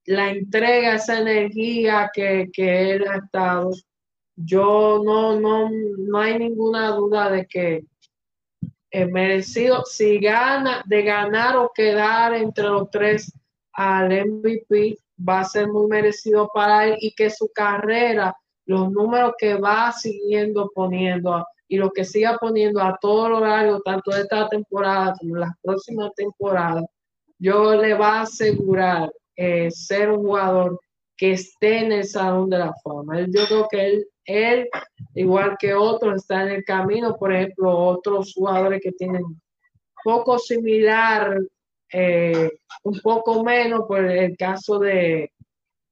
la 0.05 0.31
entrega, 0.31 0.95
esa 0.95 1.19
energía 1.19 2.09
que, 2.13 2.49
él 2.55 3.05
ha 3.07 3.17
estado, 3.17 3.71
yo 4.35 5.01
no, 5.03 5.39
no, 5.39 5.69
no 5.69 6.19
hay 6.19 6.39
ninguna 6.39 6.89
duda 6.91 7.29
de 7.29 7.45
que 7.45 7.85
es 8.89 9.09
merecido, 9.09 9.83
si 9.85 10.19
gana, 10.19 10.83
de 10.85 11.01
ganar 11.03 11.57
o 11.57 11.71
quedar 11.73 12.33
entre 12.33 12.65
los 12.65 12.89
tres 12.91 13.31
al 13.73 14.09
MVP, 14.09 14.97
va 15.27 15.39
a 15.39 15.45
ser 15.45 15.67
muy 15.67 15.87
merecido 15.87 16.49
para 16.53 16.87
él 16.87 16.97
y 16.99 17.13
que 17.15 17.29
su 17.29 17.49
carrera, 17.53 18.35
los 18.65 18.91
números 18.91 19.33
que 19.37 19.55
va 19.55 19.91
siguiendo 19.91 20.69
poniendo 20.73 21.45
y 21.67 21.77
lo 21.77 21.89
que 21.91 22.05
siga 22.05 22.37
poniendo 22.37 22.81
a 22.81 22.97
todo 23.01 23.29
lo 23.29 23.39
largo, 23.39 23.81
tanto 23.81 24.11
de 24.11 24.21
esta 24.21 24.47
temporada 24.47 25.15
como 25.19 25.37
las 25.37 25.51
próximas 25.61 26.11
temporadas, 26.15 26.85
yo 27.39 27.75
le 27.75 27.95
va 27.95 28.19
a 28.19 28.21
asegurar 28.21 29.11
eh, 29.35 29.71
ser 29.71 30.11
un 30.11 30.23
jugador 30.23 30.79
que 31.15 31.33
esté 31.33 31.79
en 31.79 31.91
el 31.91 32.05
Salón 32.05 32.49
de 32.49 32.59
la 32.59 32.73
Fama. 32.83 33.21
Yo 33.21 33.45
creo 33.45 33.67
que 33.69 33.85
él, 33.85 34.07
él, 34.25 34.69
igual 35.15 35.55
que 35.59 35.73
otros, 35.73 36.15
está 36.17 36.43
en 36.43 36.49
el 36.49 36.63
camino. 36.63 37.15
Por 37.15 37.33
ejemplo, 37.33 37.77
otros 37.77 38.33
jugadores 38.33 38.81
que 38.81 38.91
tienen 38.91 39.23
poco 40.03 40.37
similar, 40.37 41.37
eh, 41.91 42.49
un 42.83 42.99
poco 42.99 43.43
menos, 43.43 43.81
por 43.87 44.03
el 44.03 44.35
caso 44.35 44.79
de, 44.79 45.31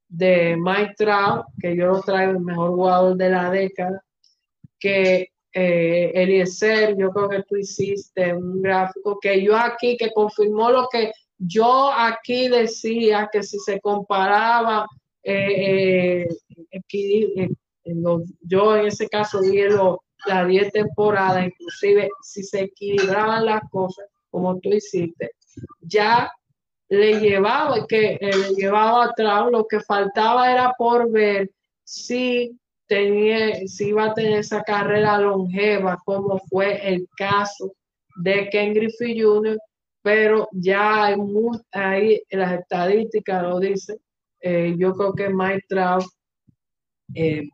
de 0.07 0.57
Mike 0.57 0.95
Trout, 0.97 1.45
que 1.59 1.75
yo 1.75 1.87
lo 1.87 2.01
traigo 2.01 2.31
el 2.31 2.39
mejor 2.39 2.71
jugador 2.71 3.15
de 3.15 3.29
la 3.29 3.49
década, 3.49 4.03
que 4.79 5.29
eh, 5.53 6.11
Eliezer, 6.13 6.97
yo 6.97 7.11
creo 7.11 7.29
que 7.29 7.43
tú 7.43 7.55
hiciste 7.57 8.33
un 8.33 8.61
gráfico 8.61 9.19
que 9.21 9.43
yo 9.43 9.55
aquí, 9.55 9.97
que 9.97 10.11
confirmó 10.11 10.69
lo 10.69 10.87
que 10.91 11.11
yo 11.43 11.91
aquí 11.91 12.47
decía 12.47 13.27
que 13.31 13.41
si 13.41 13.57
se 13.59 13.79
comparaba, 13.81 14.85
eh, 15.23 16.23
eh, 16.23 16.27
eh, 16.71 17.49
yo 18.41 18.77
en 18.77 18.85
ese 18.85 19.07
caso 19.07 19.41
di 19.41 19.59
la 20.27 20.45
10 20.45 20.71
temporadas, 20.71 21.47
inclusive 21.47 22.09
si 22.21 22.43
se 22.43 22.61
equilibraban 22.61 23.45
las 23.45 23.61
cosas, 23.71 24.05
como 24.29 24.59
tú 24.59 24.69
hiciste, 24.69 25.31
ya 25.81 26.31
le 26.89 27.19
llevaba, 27.19 27.87
que 27.87 28.19
le 28.21 28.53
llevaba 28.55 29.05
atrás, 29.05 29.45
lo 29.51 29.65
que 29.65 29.79
faltaba 29.79 30.51
era 30.51 30.73
por 30.77 31.09
ver 31.09 31.49
si 31.83 32.55
tenía, 32.85 33.67
si 33.67 33.87
iba 33.87 34.05
a 34.05 34.13
tener 34.13 34.39
esa 34.39 34.61
carrera 34.61 35.17
longeva, 35.17 35.97
como 36.05 36.37
fue 36.49 36.87
el 36.87 37.07
caso 37.17 37.73
de 38.17 38.47
Ken 38.49 38.75
Griffey 38.75 39.19
Jr., 39.19 39.57
pero 40.01 40.49
ya 40.51 41.05
hay, 41.05 41.17
muy, 41.17 41.59
ahí 41.71 42.21
las 42.29 42.59
estadísticas 42.59 43.43
lo 43.43 43.59
dicen. 43.59 43.97
Eh, 44.41 44.75
yo 44.77 44.93
creo 44.93 45.13
que 45.13 45.29
Mike 45.29 45.65
Trout, 45.69 46.05
eh, 47.13 47.47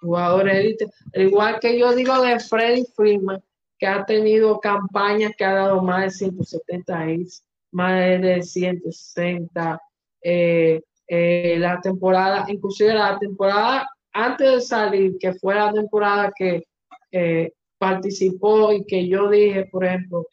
jugador 0.00 0.48
élite, 0.48 0.86
igual 1.14 1.58
que 1.60 1.78
yo 1.78 1.94
digo 1.94 2.20
de 2.22 2.38
Freddy 2.38 2.84
Freeman, 2.94 3.42
que 3.78 3.86
ha 3.86 4.04
tenido 4.04 4.60
campañas 4.60 5.32
que 5.36 5.44
ha 5.44 5.54
dado 5.54 5.82
más 5.82 6.04
de 6.04 6.10
170 6.10 7.10
hits, 7.10 7.44
más 7.72 8.20
de 8.20 8.42
160. 8.42 9.80
Eh, 10.22 10.80
eh, 11.08 11.56
la 11.58 11.80
temporada, 11.80 12.46
inclusive 12.48 12.94
la 12.94 13.18
temporada 13.18 13.88
antes 14.12 14.52
de 14.52 14.60
salir, 14.60 15.16
que 15.18 15.34
fue 15.34 15.54
la 15.54 15.72
temporada 15.72 16.32
que 16.34 16.62
participó 17.78 18.72
y 18.72 18.84
que 18.84 19.08
yo 19.08 19.28
dije, 19.30 19.66
por 19.66 19.84
ejemplo, 19.84 20.26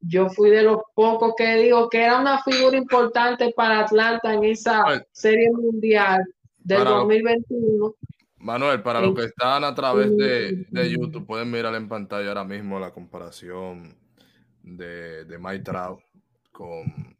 yo 0.00 0.28
fui 0.30 0.50
de 0.50 0.62
los 0.62 0.78
pocos 0.94 1.34
que 1.36 1.56
digo 1.56 1.88
que 1.88 2.02
era 2.02 2.20
una 2.20 2.42
figura 2.42 2.76
importante 2.76 3.52
para 3.54 3.80
Atlanta 3.80 4.32
en 4.32 4.44
esa 4.44 5.04
serie 5.12 5.50
mundial 5.52 6.24
del 6.58 6.84
2021. 6.84 7.94
Manuel, 8.38 8.82
para 8.82 9.02
los 9.02 9.14
que 9.14 9.26
están 9.26 9.64
a 9.64 9.74
través 9.74 10.16
de, 10.16 10.90
YouTube, 10.90 11.26
pueden 11.26 11.50
mirar 11.50 11.74
en 11.74 11.88
pantalla 11.88 12.28
ahora 12.28 12.44
mismo 12.44 12.80
la 12.80 12.90
comparación 12.90 13.96
de, 14.62 15.24
de 15.26 15.38
Mike 15.38 15.64
Trout 15.64 16.00
con, 16.50 17.16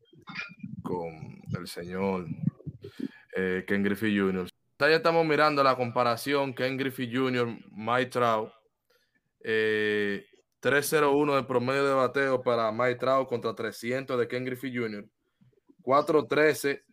con 0.83 1.43
el 1.59 1.67
señor 1.67 2.27
eh, 3.37 3.65
Ken 3.67 3.83
Griffey 3.83 4.19
Jr. 4.19 4.49
Ya 4.79 4.89
estamos 4.89 5.27
mirando 5.27 5.63
la 5.63 5.77
comparación 5.77 6.55
Ken 6.55 6.79
Griffey 6.79 7.15
Jr., 7.15 7.55
Mike 7.73 8.11
Trout. 8.11 8.51
Eh, 9.43 10.25
301 10.61 11.37
de 11.37 11.43
promedio 11.45 11.87
de 11.87 11.95
bateo 11.95 12.43
para 12.43 12.71
Mike 12.71 12.97
Trout 12.97 13.29
contra 13.29 13.55
300 13.55 14.19
de 14.19 14.29
Ken 14.29 14.45
Griffey 14.45 14.75
Jr. 14.75 15.07
413 15.83 16.85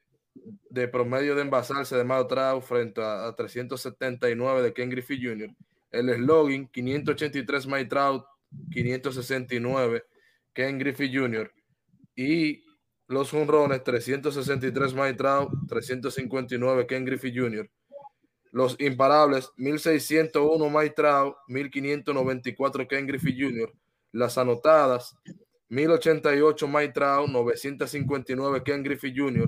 de 0.69 0.87
promedio 0.87 1.35
de 1.35 1.41
envasarse 1.41 1.95
de 1.95 2.03
Mike 2.03 2.25
Trout 2.29 2.63
frente 2.63 3.01
a, 3.01 3.33
379 3.35 4.63
de 4.63 4.73
Ken 4.73 4.89
Griffey 4.89 5.21
Jr. 5.21 5.53
El 5.91 6.13
slogan 6.15 6.67
583 6.67 7.67
Mike 7.67 7.89
Trout, 7.89 8.25
569 8.71 10.03
Ken 10.53 10.79
Griffey 10.79 11.13
Jr. 11.13 11.51
Y 12.15 12.63
los 13.07 13.33
honrones 13.33 13.83
363 13.83 14.93
Mike 14.93 15.13
Trout, 15.15 15.51
359 15.67 16.87
Ken 16.87 17.05
Griffey 17.05 17.33
Jr. 17.35 17.69
Los 18.57 18.75
imparables, 18.79 19.51
1601 19.57 20.69
Mike 20.71 20.95
Trout, 20.95 21.35
1594 21.47 22.87
Ken 22.87 23.05
Griffey 23.05 23.39
Jr. 23.39 23.71
Las 24.11 24.35
anotadas, 24.39 25.15
1088 25.69 26.67
Mike 26.67 26.91
Trout, 26.91 27.29
959 27.29 28.63
Ken 28.63 28.81
Griffey 28.81 29.13
Jr. 29.15 29.47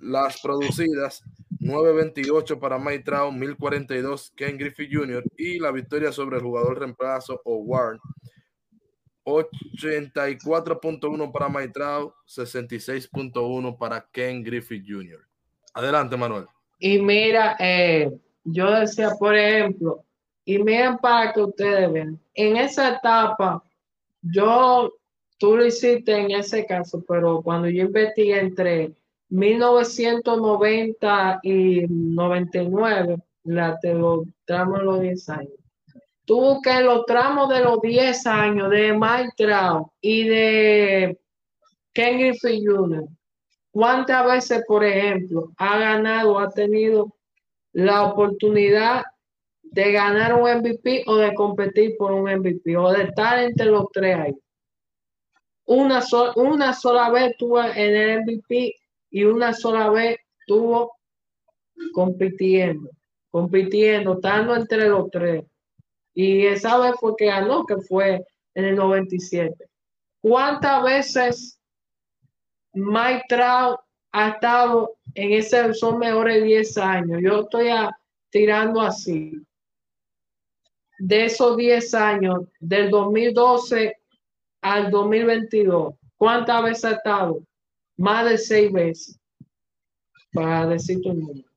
Las 0.00 0.40
producidas, 0.40 1.24
9.28 1.58 2.60
para 2.60 2.78
Mike 2.78 3.02
Trout, 3.02 3.34
1.042 3.34 4.32
Ken 4.36 4.58
Griffey 4.58 4.88
Jr. 4.88 5.24
y 5.36 5.58
la 5.58 5.72
victoria 5.72 6.12
sobre 6.12 6.36
el 6.36 6.42
jugador 6.44 6.78
reemplazo 6.78 7.42
o 7.44 7.56
Warren 7.56 7.98
84.1 9.24 11.32
para 11.32 11.48
Mike 11.48 11.72
Trout, 11.72 12.14
66.1 12.28 13.76
para 13.76 14.08
Ken 14.12 14.44
Griffey 14.44 14.84
Jr. 14.86 15.26
Adelante, 15.74 16.16
Manuel. 16.16 16.46
Y 16.86 16.98
mira, 16.98 17.56
eh, 17.60 18.12
yo 18.44 18.70
decía, 18.70 19.12
por 19.18 19.34
ejemplo, 19.34 20.04
y 20.44 20.58
miren 20.58 20.98
para 20.98 21.32
que 21.32 21.40
ustedes 21.40 21.90
vean, 21.90 22.20
en 22.34 22.58
esa 22.58 22.98
etapa, 22.98 23.64
yo, 24.20 24.92
tú 25.38 25.56
lo 25.56 25.64
hiciste 25.64 26.14
en 26.14 26.32
ese 26.32 26.66
caso, 26.66 27.02
pero 27.08 27.40
cuando 27.40 27.70
yo 27.70 27.84
investigué 27.84 28.38
entre 28.38 28.92
1990 29.30 31.40
y 31.42 31.86
99, 31.88 33.16
la, 33.44 33.78
te 33.78 33.94
lo 33.94 34.24
tramos 34.44 34.82
los 34.82 35.00
10 35.00 35.28
años. 35.30 35.54
Tuvo 36.26 36.60
que 36.60 36.82
los 36.82 37.06
tramos 37.06 37.48
de 37.48 37.60
los 37.60 37.80
10 37.80 38.26
años 38.26 38.68
de 38.68 38.92
Mike 38.92 39.32
Trout 39.38 39.88
y 40.02 40.28
de 40.28 41.18
Ken 41.94 42.18
Griffey 42.18 42.62
Jr. 42.62 43.08
¿Cuántas 43.74 44.24
veces, 44.24 44.64
por 44.68 44.84
ejemplo, 44.84 45.50
ha 45.56 45.76
ganado, 45.80 46.38
ha 46.38 46.48
tenido 46.48 47.12
la 47.72 48.04
oportunidad 48.04 49.02
de 49.64 49.90
ganar 49.90 50.34
un 50.34 50.48
MVP 50.48 51.02
o 51.08 51.16
de 51.16 51.34
competir 51.34 51.96
por 51.98 52.12
un 52.12 52.30
MVP 52.30 52.76
o 52.76 52.92
de 52.92 53.02
estar 53.02 53.40
entre 53.40 53.66
los 53.66 53.86
tres 53.92 54.16
ahí? 54.16 54.34
Una, 55.64 56.04
una 56.36 56.72
sola 56.72 57.10
vez 57.10 57.36
tuvo 57.36 57.64
en 57.64 57.96
el 57.96 58.20
MVP 58.20 58.76
y 59.10 59.24
una 59.24 59.52
sola 59.52 59.90
vez 59.90 60.18
estuvo 60.38 60.92
compitiendo, 61.92 62.88
compitiendo, 63.28 64.12
estando 64.12 64.54
entre 64.54 64.88
los 64.88 65.10
tres. 65.10 65.44
Y 66.14 66.46
esa 66.46 66.78
vez 66.78 66.92
fue 67.00 67.16
que 67.18 67.26
ganó, 67.26 67.66
que 67.66 67.78
fue 67.78 68.24
en 68.54 68.66
el 68.66 68.76
97. 68.76 69.52
¿Cuántas 70.20 70.84
veces 70.84 71.53
Mike 72.74 73.24
Trout 73.28 73.78
ha 74.12 74.28
estado 74.30 74.96
en 75.14 75.32
ese, 75.32 75.72
son 75.74 75.98
mejores 75.98 76.42
10 76.42 76.78
años? 76.78 77.20
Yo 77.22 77.40
estoy 77.40 77.68
tirando 78.30 78.80
así. 78.80 79.32
De 80.98 81.24
esos 81.24 81.56
10 81.56 81.94
años, 81.94 82.40
del 82.60 82.90
2012 82.90 83.96
al 84.62 84.90
2022, 84.90 85.94
¿cuántas 86.16 86.62
veces 86.62 86.84
ha 86.84 86.90
estado? 86.92 87.42
más 87.96 88.28
de 88.28 88.38
seis 88.38 88.72
veces, 88.72 89.20
para 90.32 90.66
decir 90.66 91.00
tu 91.00 91.12
número. 91.12 91.48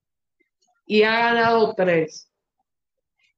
Y 0.85 1.03
ha 1.03 1.11
ganado 1.11 1.73
tres. 1.75 2.31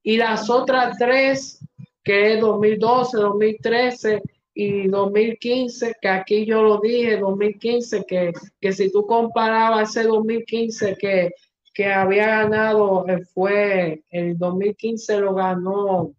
Y 0.02 0.16
las 0.16 0.48
otras 0.48 0.96
tres, 0.98 1.64
que 2.04 2.34
es 2.34 2.40
2012, 2.40 3.16
2013 3.16 4.22
y 4.62 4.88
2015, 4.88 5.94
que 6.02 6.08
aquí 6.08 6.44
yo 6.44 6.62
lo 6.62 6.80
dije, 6.80 7.16
2015, 7.16 8.04
que, 8.04 8.30
que 8.60 8.72
si 8.74 8.92
tú 8.92 9.06
comparabas 9.06 9.96
ese 9.96 10.06
2015 10.06 10.96
que, 10.96 11.30
que 11.72 11.86
había 11.90 12.26
ganado, 12.26 13.08
eh, 13.08 13.24
fue 13.32 14.02
el 14.10 14.36
2015 14.36 15.20
lo 15.20 15.34
ganó, 15.34 16.12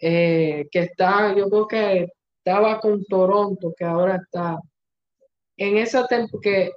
eh, 0.00 0.68
que 0.70 0.78
está, 0.78 1.34
yo 1.34 1.50
creo 1.50 1.66
que 1.66 2.12
estaba 2.36 2.78
con 2.78 3.04
Toronto, 3.04 3.74
que 3.76 3.84
ahora 3.84 4.20
está 4.22 4.60
en 5.56 5.76
esa 5.76 6.06
temporada 6.06 6.40
que 6.40 6.72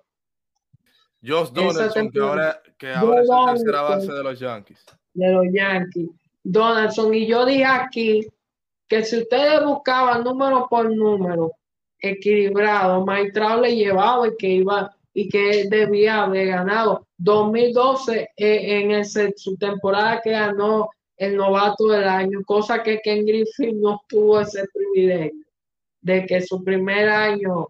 Josh 1.23 1.51
Donaldson, 1.51 2.09
que 2.09 2.19
ahora, 2.19 2.61
que 2.79 2.91
ahora 2.91 3.21
es 3.21 3.27
la 3.27 3.53
tercera 3.53 3.81
base 3.83 4.11
de 4.11 4.23
los 4.23 4.39
Yankees. 4.39 4.83
De 5.13 5.31
los 5.31 5.45
Yankees. 5.53 6.09
Donaldson, 6.43 7.13
y 7.13 7.27
yo 7.27 7.45
dije 7.45 7.63
aquí 7.63 8.27
que 8.91 9.05
si 9.05 9.19
ustedes 9.19 9.63
buscaban 9.63 10.21
número 10.21 10.67
por 10.69 10.93
número 10.93 11.53
equilibrado, 11.97 13.05
Maitrao 13.05 13.61
le 13.61 13.73
llevaba 13.73 14.27
y 14.27 14.35
que 14.37 14.47
iba 14.49 14.93
y 15.13 15.29
que 15.29 15.69
debía 15.69 16.23
haber 16.23 16.47
ganado. 16.47 17.07
2012 17.17 18.31
eh, 18.35 18.79
en 18.81 18.91
ese, 18.91 19.33
su 19.37 19.55
temporada 19.55 20.19
que 20.21 20.31
ganó 20.31 20.89
el 21.15 21.37
novato 21.37 21.87
del 21.87 22.03
año, 22.03 22.43
cosa 22.45 22.83
que 22.83 22.99
Ken 22.99 23.25
Griffin 23.25 23.79
no 23.79 24.01
tuvo 24.09 24.41
ese 24.41 24.65
privilegio 24.73 25.45
de 26.01 26.25
que 26.25 26.41
su 26.41 26.61
primer 26.61 27.07
año 27.07 27.69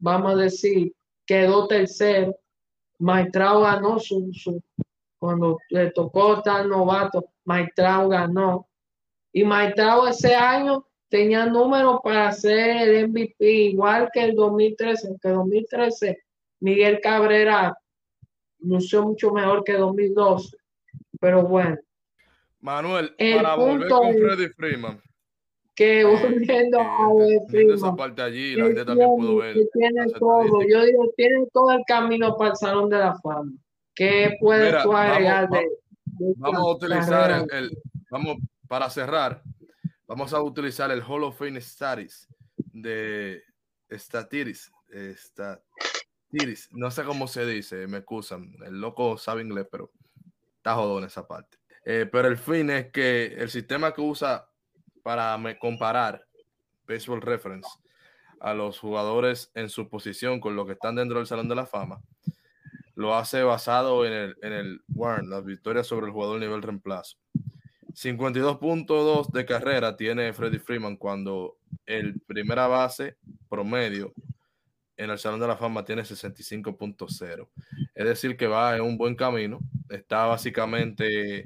vamos 0.00 0.32
a 0.32 0.36
decir, 0.36 0.92
quedó 1.24 1.68
tercero. 1.68 2.34
Maestrao 2.98 3.60
ganó 3.60 4.00
su, 4.00 4.32
su, 4.32 4.60
cuando 5.20 5.58
le 5.70 5.92
tocó 5.92 6.38
estar 6.38 6.66
novato, 6.66 7.24
Maestrao 7.44 8.08
ganó. 8.08 8.66
Y 9.36 9.44
Maestrao 9.44 10.08
ese 10.08 10.34
año 10.34 10.86
tenía 11.10 11.44
números 11.44 12.00
para 12.02 12.32
ser 12.32 12.88
el 12.88 13.08
MVP, 13.10 13.36
igual 13.38 14.08
que 14.10 14.24
el 14.24 14.34
2013, 14.34 15.18
que 15.20 15.28
2013 15.28 16.18
Miguel 16.60 17.00
Cabrera 17.02 17.78
lució 18.60 19.02
mucho 19.02 19.32
mejor 19.32 19.62
que 19.62 19.74
2012. 19.74 20.56
Pero 21.20 21.42
bueno. 21.42 21.76
Manuel, 22.60 23.14
para 23.18 23.56
volver 23.56 23.88
con 23.90 24.14
Freddy 24.14 24.48
Freeman, 24.54 25.02
que 25.74 26.02
volviendo 26.02 26.80
a 26.80 27.12
ver 27.50 27.70
esa 27.72 27.94
parte 27.94 28.22
allí, 28.22 28.54
la 28.54 28.64
gente 28.64 28.86
también 28.86 29.10
pudo 29.18 29.36
ver. 29.36 29.54
Tiene 29.74 30.12
todo, 30.18 30.62
yo 30.66 30.82
digo, 30.82 31.12
tiene 31.14 31.46
todo 31.52 31.72
el 31.72 31.82
camino 31.86 32.34
para 32.38 32.52
el 32.52 32.56
Salón 32.56 32.88
de 32.88 33.00
la 33.00 33.14
Fama. 33.16 33.52
¿Qué 33.94 34.38
puedes 34.40 34.72
agregar 34.72 35.50
vamos, 35.50 35.66
de, 36.18 36.34
vamos 36.38 36.58
a 36.58 36.70
utilizar 36.70 37.46
el, 37.52 37.78
vamos 38.10 38.38
para 38.68 38.90
cerrar, 38.90 39.42
vamos 40.06 40.32
a 40.32 40.40
utilizar 40.40 40.90
el 40.90 41.02
Hall 41.02 41.24
of 41.24 41.38
Fame 41.38 41.58
Status 41.58 42.28
de 42.56 43.42
Statiris, 43.90 44.70
Statiris, 45.16 46.68
no 46.72 46.90
sé 46.90 47.04
cómo 47.04 47.28
se 47.28 47.46
dice, 47.46 47.86
me 47.86 47.98
excusan, 47.98 48.52
el 48.64 48.80
loco 48.80 49.18
sabe 49.18 49.42
inglés, 49.42 49.66
pero 49.70 49.90
está 50.56 50.74
jodón 50.74 51.04
esa 51.04 51.26
parte. 51.26 51.58
Eh, 51.84 52.08
pero 52.10 52.26
el 52.26 52.36
fin 52.36 52.68
es 52.70 52.90
que 52.90 53.26
el 53.26 53.48
sistema 53.48 53.94
que 53.94 54.00
usa 54.00 54.48
para 55.04 55.38
comparar 55.60 56.26
Baseball 56.86 57.22
Reference 57.22 57.68
a 58.40 58.54
los 58.54 58.80
jugadores 58.80 59.52
en 59.54 59.68
su 59.68 59.88
posición 59.88 60.40
con 60.40 60.56
los 60.56 60.66
que 60.66 60.72
están 60.72 60.96
dentro 60.96 61.18
del 61.18 61.28
Salón 61.28 61.48
de 61.48 61.54
la 61.54 61.66
Fama, 61.66 62.00
lo 62.96 63.14
hace 63.14 63.44
basado 63.44 64.04
en 64.04 64.12
el, 64.12 64.36
en 64.42 64.52
el 64.52 64.80
Warren, 64.88 65.30
las 65.30 65.44
victorias 65.44 65.86
sobre 65.86 66.06
el 66.06 66.12
jugador 66.12 66.40
nivel 66.40 66.62
reemplazo. 66.62 67.18
52.2 67.96 69.32
de 69.32 69.46
carrera 69.46 69.96
tiene 69.96 70.32
Freddie 70.34 70.60
Freeman 70.60 70.96
cuando 70.96 71.56
el 71.86 72.20
primera 72.20 72.66
base 72.66 73.16
promedio 73.48 74.12
en 74.98 75.10
el 75.10 75.18
Salón 75.18 75.40
de 75.40 75.46
la 75.46 75.56
Fama 75.56 75.82
tiene 75.82 76.02
65.0. 76.02 77.48
Es 77.94 78.04
decir, 78.04 78.36
que 78.36 78.46
va 78.46 78.76
en 78.76 78.82
un 78.82 78.98
buen 78.98 79.14
camino. 79.14 79.60
Está 79.88 80.26
básicamente 80.26 81.44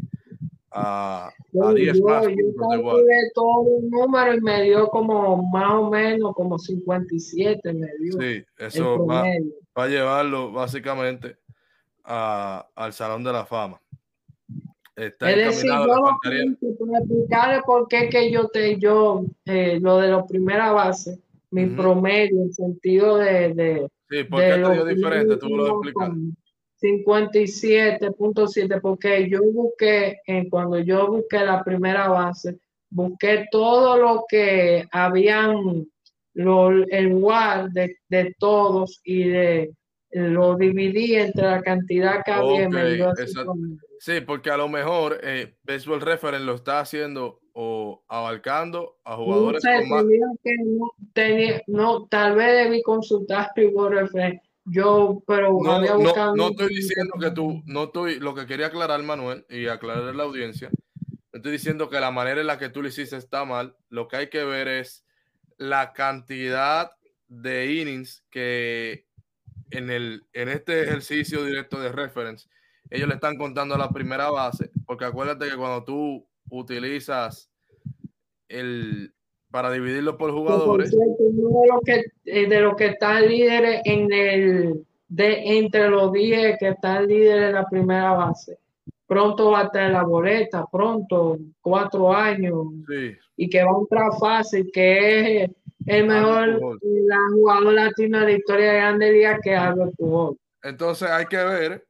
a, 0.73 1.33
yo, 1.53 1.73
10 1.73 1.99
yo, 1.99 2.05
más. 2.05 2.27
Yo 2.27 2.35
todo 3.33 3.61
un 3.61 3.89
número 3.89 4.35
y 4.35 4.41
me 4.41 4.63
dio 4.65 4.89
como 4.89 5.49
más 5.51 5.75
o 5.75 5.89
menos 5.89 6.35
como 6.35 6.59
57 6.59 7.73
me 7.73 7.87
dio. 8.01 8.21
Sí, 8.21 8.45
eso 8.59 9.07
va, 9.07 9.23
va, 9.77 9.85
a 9.85 9.89
llevarlo 9.89 10.51
básicamente 10.51 11.37
a, 12.05 12.67
al 12.75 12.93
Salón 12.93 13.23
de 13.23 13.33
la 13.33 13.45
Fama. 13.47 13.81
Está 15.01 15.31
es 15.31 15.37
decir, 15.37 15.71
yo 15.71 16.95
explicarle 16.99 17.63
por 17.65 17.89
qué 17.89 18.11
que 18.11 18.31
yo 18.31 18.49
te, 18.49 18.79
yo, 18.79 19.25
eh, 19.47 19.79
lo 19.81 19.97
de 19.97 20.09
la 20.09 20.27
primera 20.27 20.73
base, 20.73 21.19
mi 21.51 21.67
promedio, 21.67 22.43
en 22.43 22.53
sentido 22.53 23.17
de, 23.17 23.55
de 23.55 23.89
Sí, 24.11 24.25
porque 24.25 24.47
de 24.47 24.63
te 24.63 24.73
dio 24.73 24.85
diferente, 24.85 25.37
tú 25.39 25.49
lo 25.49 25.69
explicas. 25.69 26.11
57.7 26.83 28.81
porque 28.81 29.29
yo 29.31 29.41
busqué, 29.43 30.21
en 30.27 30.51
cuando 30.51 30.79
yo 30.79 31.09
busqué 31.09 31.39
la 31.41 31.63
primera 31.63 32.09
base, 32.09 32.59
busqué 32.91 33.47
todo 33.51 33.97
lo 33.97 34.25
que 34.29 34.87
habían, 34.91 35.87
lo, 36.35 36.71
el 36.71 37.15
WAR 37.15 37.71
de, 37.71 37.97
de, 38.09 38.35
todos 38.39 39.01
y 39.05 39.29
de 39.29 39.73
lo 40.11 40.57
dividí 40.57 41.14
entre 41.14 41.44
la 41.44 41.62
cantidad 41.62 42.23
que 42.25 42.33
había. 42.33 42.68
sí, 43.99 44.20
porque 44.20 44.51
a 44.51 44.57
lo 44.57 44.68
mejor 44.68 45.20
eh, 45.23 45.57
Baseball 45.62 46.01
Reference 46.01 46.44
lo 46.44 46.55
está 46.55 46.81
haciendo 46.81 47.40
o 47.53 48.05
abarcando 48.09 48.99
a 49.05 49.16
jugadores 49.16 49.62
no 49.64 49.70
sé, 50.42 50.57
no, 50.64 50.92
tenía, 51.12 51.62
no, 51.66 52.07
tal 52.07 52.37
vez 52.37 52.64
debí 52.64 52.83
consultar 52.83 53.51
Baseball 53.57 53.92
Reference 53.92 54.40
yo, 54.64 55.23
pero 55.27 55.59
no, 55.62 55.81
no, 55.81 56.35
no, 56.37 56.49
estoy 56.51 56.68
diciendo 56.68 57.14
que 57.18 57.31
tú, 57.31 57.62
no 57.66 57.85
estoy, 57.85 58.20
lo 58.20 58.35
que 58.35 58.46
quería 58.46 58.66
aclarar, 58.66 59.03
Manuel, 59.03 59.44
y 59.49 59.66
aclarar 59.66 60.14
la 60.14 60.25
audiencia, 60.25 60.70
estoy 61.33 61.53
diciendo 61.53 61.88
que 61.88 61.99
la 61.99 62.11
manera 62.11 62.40
en 62.40 62.46
la 62.46 62.59
que 62.59 62.68
tú 62.68 62.83
lo 62.83 62.88
hiciste 62.88 63.16
está 63.16 63.44
mal. 63.44 63.75
Lo 63.88 64.07
que 64.07 64.16
hay 64.16 64.29
que 64.29 64.44
ver 64.44 64.68
es 64.68 65.05
la 65.57 65.92
cantidad 65.92 66.92
de 67.27 67.73
innings 67.75 68.25
que 68.31 69.07
en, 69.71 69.91
el, 69.91 70.25
en 70.33 70.49
este 70.49 70.83
ejercicio 70.83 71.45
directo 71.45 71.81
de 71.81 71.93
reference 71.93 72.49
ellos 72.91 73.09
le 73.09 73.15
están 73.15 73.37
contando 73.37 73.77
la 73.77 73.91
primera 73.91 74.31
base, 74.31 74.71
porque 74.85 75.05
acuérdate 75.05 75.49
que 75.49 75.57
cuando 75.57 75.85
tú 75.85 76.27
utilizas 76.51 77.51
el 78.49 79.13
para 79.51 79.71
dividirlo 79.71 80.17
por 80.17 80.31
jugadores. 80.31 80.91
de 80.91 80.97
los 80.97 81.81
que, 81.85 82.05
eh, 82.25 82.49
de 82.49 82.61
lo 82.61 82.77
que 82.77 82.87
están 82.87 83.29
líderes 83.29 83.81
en 83.85 84.13
el 84.13 84.87
de 85.09 85.59
entre 85.59 85.89
los 85.89 86.13
10 86.13 86.57
que 86.59 86.69
están 86.69 87.09
líderes 87.09 87.49
en 87.49 87.55
la 87.55 87.69
primera 87.69 88.13
base. 88.13 88.59
Pronto 89.09 89.51
va 89.51 89.63
a 89.63 89.65
estar 89.65 89.91
la 89.91 90.05
boleta, 90.05 90.67
pronto, 90.71 91.37
cuatro 91.61 92.13
años. 92.13 92.69
Y 93.37 93.49
que 93.49 93.65
va 93.65 93.71
a 93.73 93.81
entrar 93.81 94.13
fácil, 94.21 94.71
que 94.73 95.43
es 95.43 95.51
el 95.87 96.07
mejor 96.07 96.61
la 96.83 97.19
jugador 97.33 97.73
latino 97.73 98.21
de 98.21 98.25
la 98.25 98.33
historia 98.33 98.73
de 98.73 98.79
Grande 98.79 99.12
Liga 99.12 99.38
que 99.43 99.55
Albert 99.55 99.93
Pujol. 99.97 100.37
Entonces 100.62 101.11
hay 101.11 101.27
que 101.27 101.38
ver, 101.38 101.87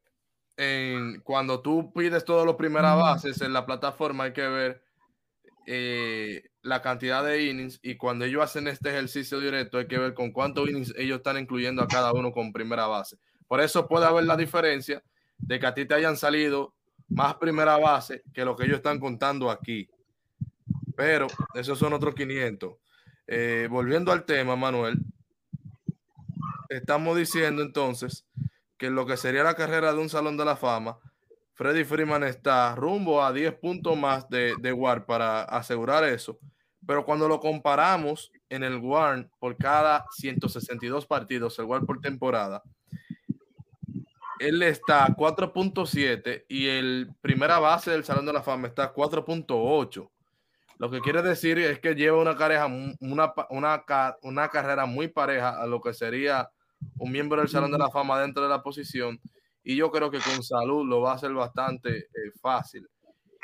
en, 0.57 1.21
cuando 1.21 1.61
tú 1.61 1.93
pides 1.93 2.25
todos 2.25 2.47
los 2.47 2.57
primeras 2.57 2.97
bases 2.97 3.41
en 3.41 3.53
la 3.53 3.67
plataforma, 3.67 4.25
hay 4.25 4.33
que 4.33 4.47
ver 4.47 4.83
eh, 5.67 6.43
la 6.63 6.83
cantidad 6.83 7.25
de 7.25 7.45
innings 7.45 7.81
y 7.83 7.97
cuando 7.97 8.25
ellos 8.25 8.43
hacen 8.43 8.69
este 8.69 8.91
ejercicio 8.91 9.41
directo 9.41 9.79
hay 9.79 9.87
que 9.87 9.99
ver 9.99 10.15
con 10.15 10.31
cuántos 10.31 10.69
innings 10.69 10.95
ellos 10.97 11.19
están 11.19 11.39
incluyendo 11.39 11.83
a 11.83 11.89
cada 11.89 12.13
uno 12.13 12.33
con 12.33 12.53
primera 12.53 12.87
base. 12.87 13.17
Por 13.49 13.61
eso 13.61 13.89
puede 13.89 14.07
haber 14.07 14.25
la 14.25 14.37
diferencia 14.37 15.03
de 15.39 15.59
que 15.59 15.67
a 15.67 15.75
ti 15.75 15.85
te 15.85 15.95
hayan 15.95 16.17
salido 16.17 16.75
más 17.09 17.35
primera 17.37 17.77
base 17.77 18.23
que 18.33 18.45
lo 18.45 18.57
que 18.57 18.65
ellos 18.65 18.77
están 18.77 19.01
contando 19.01 19.51
aquí. 19.51 19.89
Pero 20.97 21.27
esos 21.55 21.79
son 21.79 21.93
otros 21.93 22.15
500. 22.15 22.75
Eh, 23.33 23.69
volviendo 23.71 24.11
al 24.11 24.25
tema, 24.25 24.57
Manuel, 24.57 24.99
estamos 26.69 27.17
diciendo 27.17 27.63
entonces 27.63 28.27
que 28.77 28.91
lo 28.91 29.07
que 29.07 29.17
sería 29.17 29.45
la 29.45 29.55
carrera 29.55 29.93
de 29.93 30.01
un 30.01 30.09
Salón 30.09 30.37
de 30.37 30.45
la 30.45 30.57
Fama, 30.57 30.99
Freddy 31.55 31.85
Freeman 31.85 32.25
está 32.25 32.75
rumbo 32.75 33.23
a 33.23 33.33
10 33.33 33.55
puntos 33.61 33.97
más 33.97 34.29
de, 34.29 34.57
de 34.59 34.73
WAR 34.73 35.07
para 35.07 35.43
asegurar 35.45 36.03
eso. 36.03 36.41
Pero 36.85 37.05
cuando 37.05 37.29
lo 37.29 37.39
comparamos 37.39 38.33
en 38.49 38.65
el 38.65 38.79
WAR 38.79 39.31
por 39.39 39.57
cada 39.57 40.07
162 40.11 41.07
partidos, 41.07 41.57
el 41.61 41.67
WAR 41.67 41.87
por 41.87 42.01
temporada, 42.01 42.65
él 44.41 44.61
está 44.65 45.07
4.7 45.07 46.47
y 46.49 46.67
el 46.67 47.15
primera 47.21 47.61
base 47.61 47.93
del 47.93 48.03
Salón 48.03 48.27
de 48.27 48.33
la 48.33 48.43
Fama 48.43 48.67
está 48.67 48.93
4.8. 48.93 50.11
Lo 50.81 50.91
que 50.91 51.03
quiere 51.03 51.21
decir 51.21 51.59
es 51.59 51.79
que 51.79 51.95
lleva 51.95 52.17
una, 52.17 52.35
una, 53.01 53.35
una, 53.51 53.85
una 54.23 54.49
carrera 54.49 54.87
muy 54.87 55.09
pareja 55.09 55.61
a 55.61 55.67
lo 55.67 55.79
que 55.79 55.93
sería 55.93 56.49
un 56.97 57.13
miembro 57.13 57.39
del 57.39 57.51
Salón 57.51 57.71
de 57.71 57.77
la 57.77 57.91
Fama 57.91 58.19
dentro 58.19 58.43
de 58.43 58.49
la 58.49 58.63
posición 58.63 59.21
y 59.63 59.77
yo 59.77 59.91
creo 59.91 60.11
que 60.11 60.21
con 60.21 60.43
salud 60.43 60.89
lo 60.89 61.03
va 61.03 61.13
a 61.13 61.15
hacer 61.17 61.35
bastante 61.35 61.99
eh, 61.99 62.33
fácil. 62.41 62.89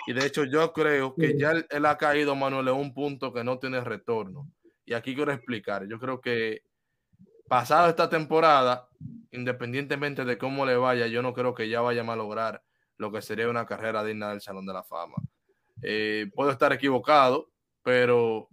Y 0.07 0.15
de 0.15 0.25
hecho 0.25 0.45
yo 0.45 0.73
creo 0.73 1.15
que 1.15 1.39
ya 1.39 1.53
él, 1.69 1.85
ha 1.85 1.99
caído, 1.99 2.35
Manuel, 2.35 2.69
en 2.69 2.75
un 2.75 2.95
punto 2.95 3.35
que 3.35 3.45
no 3.45 3.59
tiene 3.59 3.83
retorno. 3.83 4.51
Y 4.87 4.95
aquí 4.95 5.15
quiero 5.15 5.31
explicar, 5.31 5.87
yo 5.87 5.99
creo 5.99 6.23
que 6.23 6.63
pasado 7.49 7.91
esta 7.91 8.09
temporada, 8.09 8.89
independientemente 9.31 10.25
de 10.25 10.39
cómo 10.39 10.65
le 10.65 10.77
vaya, 10.77 11.07
yo 11.07 11.21
no 11.21 11.35
creo 11.35 11.53
que 11.53 11.69
ya 11.69 11.83
vaya 11.83 12.01
a 12.01 12.17
lograr 12.17 12.63
lo 12.97 13.13
que 13.13 13.21
sería 13.21 13.51
una 13.51 13.67
carrera 13.67 14.03
digna 14.03 14.31
del 14.31 14.41
Salón 14.41 14.65
de 14.65 14.73
la 14.73 14.83
Fama. 14.83 15.17
Eh, 15.83 16.31
puedo 16.35 16.51
estar 16.51 16.73
equivocado, 16.73 17.51
pero 17.83 18.49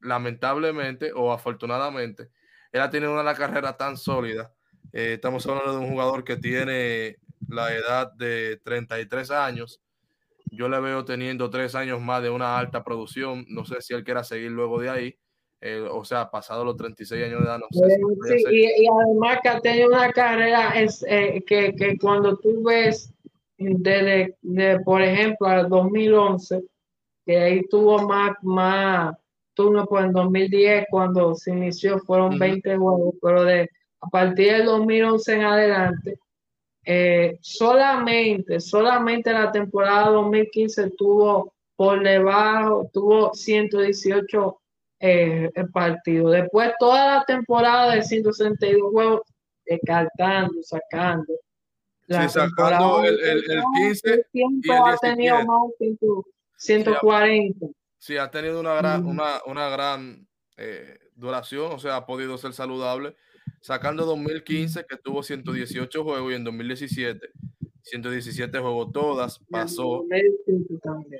lamentablemente 0.00 1.12
o 1.14 1.32
afortunadamente, 1.32 2.30
él 2.72 2.80
ha 2.80 2.90
tenido 2.90 3.18
una 3.18 3.34
carrera 3.34 3.76
tan 3.76 3.96
sólida 3.96 4.52
eh, 4.96 5.14
estamos 5.14 5.44
hablando 5.48 5.72
de 5.72 5.78
un 5.78 5.90
jugador 5.90 6.22
que 6.22 6.36
tiene 6.36 7.16
la 7.48 7.74
edad 7.74 8.12
de 8.12 8.60
33 8.62 9.28
años. 9.32 9.82
Yo 10.52 10.68
le 10.68 10.78
veo 10.78 11.04
teniendo 11.04 11.50
tres 11.50 11.74
años 11.74 12.00
más 12.00 12.22
de 12.22 12.30
una 12.30 12.56
alta 12.56 12.84
producción. 12.84 13.44
No 13.48 13.64
sé 13.64 13.80
si 13.80 13.92
él 13.92 14.04
quiera 14.04 14.22
seguir 14.22 14.52
luego 14.52 14.80
de 14.80 14.90
ahí. 14.90 15.18
Eh, 15.60 15.80
o 15.80 16.04
sea, 16.04 16.30
pasado 16.30 16.64
los 16.64 16.76
36 16.76 17.24
años 17.24 17.40
de 17.40 17.46
edad, 17.46 17.58
no 17.58 17.66
sé. 17.72 17.96
y, 18.52 18.86
además 18.86 19.38
que 19.42 19.48
ha 19.48 19.60
tenido 19.60 19.88
una 19.88 20.12
carrera 20.12 20.80
es, 20.80 21.04
eh, 21.08 21.42
que, 21.44 21.74
que, 21.74 21.98
cuando 21.98 22.36
tú 22.36 22.62
ves 22.62 23.12
desde, 23.58 24.36
de, 24.42 24.80
por 24.80 25.02
ejemplo, 25.02 25.46
al 25.48 25.68
2011, 25.68 26.62
que 27.24 27.38
ahí 27.38 27.62
tuvo 27.68 28.06
más, 28.06 28.32
más 28.42 29.16
turno, 29.54 29.86
pues 29.86 30.04
en 30.04 30.12
2010, 30.12 30.86
cuando 30.90 31.34
se 31.34 31.52
inició, 31.52 31.98
fueron 32.00 32.38
20 32.38 32.76
juegos, 32.76 33.14
pero 33.22 33.44
de 33.44 33.70
a 34.00 34.06
partir 34.08 34.52
del 34.52 34.66
2011 34.66 35.34
en 35.34 35.42
adelante, 35.42 36.18
eh, 36.84 37.38
solamente, 37.40 38.60
solamente 38.60 39.32
la 39.32 39.50
temporada 39.50 40.10
2015 40.10 40.90
tuvo 40.90 41.54
por 41.76 42.02
debajo, 42.02 42.90
tuvo 42.92 43.32
118 43.32 44.60
eh, 45.00 45.50
partidos. 45.72 46.32
Después 46.32 46.72
toda 46.78 47.18
la 47.18 47.24
temporada 47.24 47.94
de 47.94 48.02
162 48.02 48.92
juegos, 48.92 49.22
descartando, 49.64 50.62
sacando. 50.62 51.32
La 52.06 52.28
sí, 52.28 52.34
sacando 52.34 53.04
el, 53.04 53.18
el, 53.20 53.50
el, 53.50 53.62
15 53.76 54.26
y 54.32 54.70
el 54.70 54.78
ha 54.84 54.96
tenido 54.98 55.36
más 55.46 55.72
140. 56.56 57.66
Sí, 57.98 58.16
ha 58.16 58.30
tenido 58.30 58.60
una 58.60 58.74
gran, 58.74 59.06
una, 59.06 59.40
una 59.46 59.68
gran 59.70 60.28
eh, 60.56 60.98
duración, 61.14 61.72
o 61.72 61.78
sea, 61.78 61.96
ha 61.96 62.06
podido 62.06 62.36
ser 62.36 62.52
saludable 62.52 63.16
sacando 63.60 64.04
2015 64.04 64.84
que 64.86 64.96
tuvo 64.98 65.22
118 65.22 66.04
juegos 66.04 66.32
y 66.32 66.34
en 66.34 66.44
2017 66.44 67.30
117 67.84 68.58
juegos, 68.58 68.92
todas 68.92 69.40
pasó, 69.50 70.04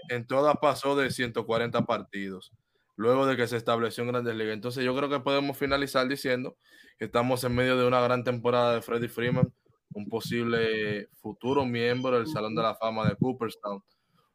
en 0.08 0.26
todas 0.26 0.56
pasó 0.60 0.96
de 0.96 1.10
140 1.10 1.84
partidos, 1.84 2.52
luego 2.96 3.26
de 3.26 3.36
que 3.36 3.46
se 3.46 3.58
estableció 3.58 4.02
en 4.02 4.08
Grandes 4.08 4.34
Ligas. 4.34 4.54
Entonces 4.54 4.82
yo 4.82 4.96
creo 4.96 5.10
que 5.10 5.20
podemos 5.20 5.58
finalizar 5.58 6.08
diciendo 6.08 6.56
que 6.98 7.04
estamos 7.04 7.44
en 7.44 7.54
medio 7.54 7.76
de 7.76 7.86
una 7.86 8.00
gran 8.00 8.24
temporada 8.24 8.74
de 8.74 8.80
Freddie 8.80 9.08
Freeman, 9.08 9.52
un 9.94 10.08
posible 10.08 11.08
futuro 11.14 11.64
miembro 11.64 12.16
del 12.16 12.26
Salón 12.26 12.54
de 12.54 12.62
la 12.62 12.74
Fama 12.74 13.08
de 13.08 13.16
Cooperstown, 13.16 13.82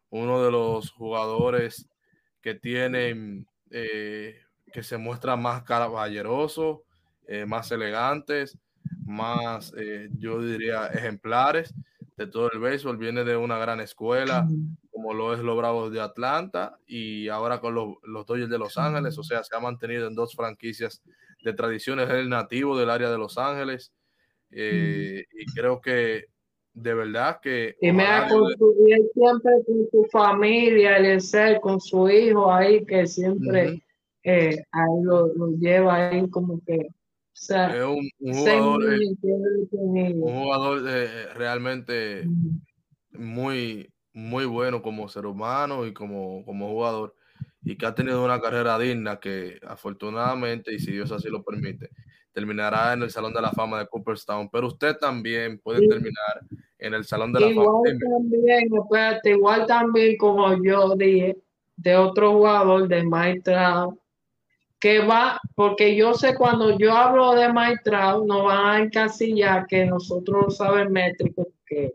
uno 0.10 0.44
de 0.44 0.52
los 0.52 0.92
jugadores 0.92 1.88
que 2.42 2.56
tienen, 2.56 3.46
eh, 3.70 4.40
que 4.72 4.84
se 4.84 4.98
muestra 4.98 5.36
más 5.36 5.64
caballeroso, 5.64 6.84
eh, 7.28 7.46
más 7.46 7.72
elegantes, 7.72 8.58
más, 9.06 9.74
eh, 9.78 10.10
yo 10.18 10.42
diría, 10.42 10.88
ejemplares 10.88 11.74
de 12.16 12.28
todo 12.28 12.52
el 12.52 12.60
béisbol. 12.60 12.98
Viene 12.98 13.24
de 13.24 13.36
una 13.36 13.58
gran 13.58 13.82
escuela, 13.82 14.48
como 14.92 15.14
lo 15.14 15.34
es 15.34 15.42
los 15.42 15.58
Bravos 15.58 15.92
de 15.92 16.02
Atlanta, 16.02 16.80
y 16.88 17.28
ahora 17.28 17.60
con 17.60 17.76
los, 17.76 17.96
los 18.04 18.26
Dodgers 18.26 18.50
de 18.50 18.58
Los 18.58 18.78
Ángeles, 18.78 19.18
o 19.18 19.24
sea, 19.24 19.44
se 19.44 19.56
ha 19.56 19.60
mantenido 19.60 20.08
en 20.08 20.16
dos 20.16 20.36
franquicias 20.36 21.04
de 21.44 21.54
tradiciones, 21.54 22.10
es 22.10 22.16
el 22.16 22.30
nativo 22.30 22.78
del 22.78 22.90
área 22.90 23.10
de 23.10 23.18
Los 23.18 23.38
Ángeles, 23.38 23.94
eh, 24.52 25.26
y 25.32 25.46
creo 25.54 25.82
que 25.82 26.26
de 26.74 26.94
verdad 26.94 27.40
que... 27.42 27.76
Y 27.82 27.92
me 27.92 28.06
ha 28.06 28.28
construido 28.28 29.06
siempre 29.14 29.52
con 29.66 29.88
su 29.92 30.08
familia, 30.12 30.98
el 30.98 31.22
ser, 31.22 31.60
con 31.60 31.80
su 31.80 32.10
hijo 32.10 32.52
ahí, 32.52 32.86
que 32.86 33.08
siempre 33.08 33.84
ahí 34.24 35.04
lo, 35.04 35.34
lo, 35.34 35.52
lleva 35.58 36.10
ahí 36.10 36.30
como 36.30 36.62
que 36.66 36.90
es 37.40 37.50
un, 37.52 38.10
jugador, 38.20 38.94
eh, 38.94 40.14
un 40.14 40.44
jugador 40.44 40.84
eh, 40.88 41.34
realmente 41.36 42.28
muy, 43.12 43.90
muy 44.14 44.46
bueno 44.46 44.82
como 44.82 45.08
ser 45.08 45.26
humano 45.26 45.86
y 45.86 45.94
como, 45.94 46.44
como 46.44 46.68
jugador 46.70 47.16
y 47.64 47.78
que 47.78 47.86
ha 47.86 47.96
tenido 47.96 48.24
una 48.26 48.42
carrera 48.42 48.78
digna 48.78 49.20
que 49.20 49.60
afortunadamente, 49.66 50.74
y 50.74 50.80
si 50.80 50.92
Dios 50.92 51.12
así 51.12 51.30
lo 51.30 51.44
permite, 51.44 51.90
terminará 52.34 52.94
en 52.94 53.04
el 53.04 53.10
Salón 53.10 53.34
de 53.34 53.42
la 53.42 53.52
Fama 53.52 53.80
de 53.80 53.88
Cooperstown, 53.88 54.50
pero 54.50 54.68
usted 54.68 54.96
también 54.98 55.60
puede 55.60 55.88
terminar 55.88 56.42
en 56.78 56.94
el 56.94 57.06
Salón 57.06 57.34
de 57.34 57.40
la 57.40 57.48
igual 57.48 57.66
Fama. 57.66 58.00
También, 58.00 58.70
espérate, 58.74 59.32
igual 59.32 59.66
también 59.66 60.18
como 60.18 60.64
yo 60.64 60.96
dije, 60.96 61.38
de 61.76 61.96
otro 61.96 62.34
jugador 62.34 62.88
de 62.88 63.04
Mike 63.04 63.52
que 64.80 65.00
va, 65.00 65.40
porque 65.56 65.96
yo 65.96 66.14
sé 66.14 66.36
cuando 66.36 66.78
yo 66.78 66.94
hablo 66.94 67.36
de 67.36 67.52
maestrado, 67.52 68.26
no 68.26 68.44
van 68.44 68.66
a 68.66 68.80
encasillar 68.80 69.68
que 69.68 69.86
nosotros 69.86 70.56
saben 70.56 70.92
métricos 70.92 71.48
que 71.66 71.94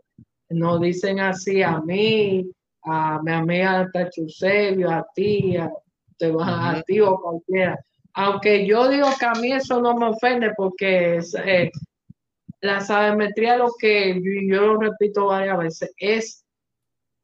nos 0.50 0.80
dicen 0.80 1.18
así 1.18 1.62
a 1.62 1.80
mí, 1.80 2.46
a 2.82 3.20
mi 3.22 3.32
amiga 3.32 3.80
a 3.80 5.06
ti, 5.14 5.56
a, 5.56 5.70
te 6.18 6.32
a 6.38 6.82
ti 6.86 7.00
o 7.00 7.18
cualquiera. 7.18 7.78
Aunque 8.14 8.64
yo 8.66 8.88
digo 8.88 9.08
que 9.18 9.26
a 9.26 9.32
mí 9.32 9.52
eso 9.52 9.80
no 9.80 9.96
me 9.96 10.06
ofende 10.06 10.52
porque 10.56 11.20
eh, 11.44 11.70
la 12.60 12.80
sabemetría, 12.80 13.56
lo 13.56 13.72
que 13.78 14.20
yo, 14.48 14.66
lo 14.66 14.76
repito 14.78 15.26
varias 15.26 15.58
veces, 15.58 15.92
es 15.98 16.44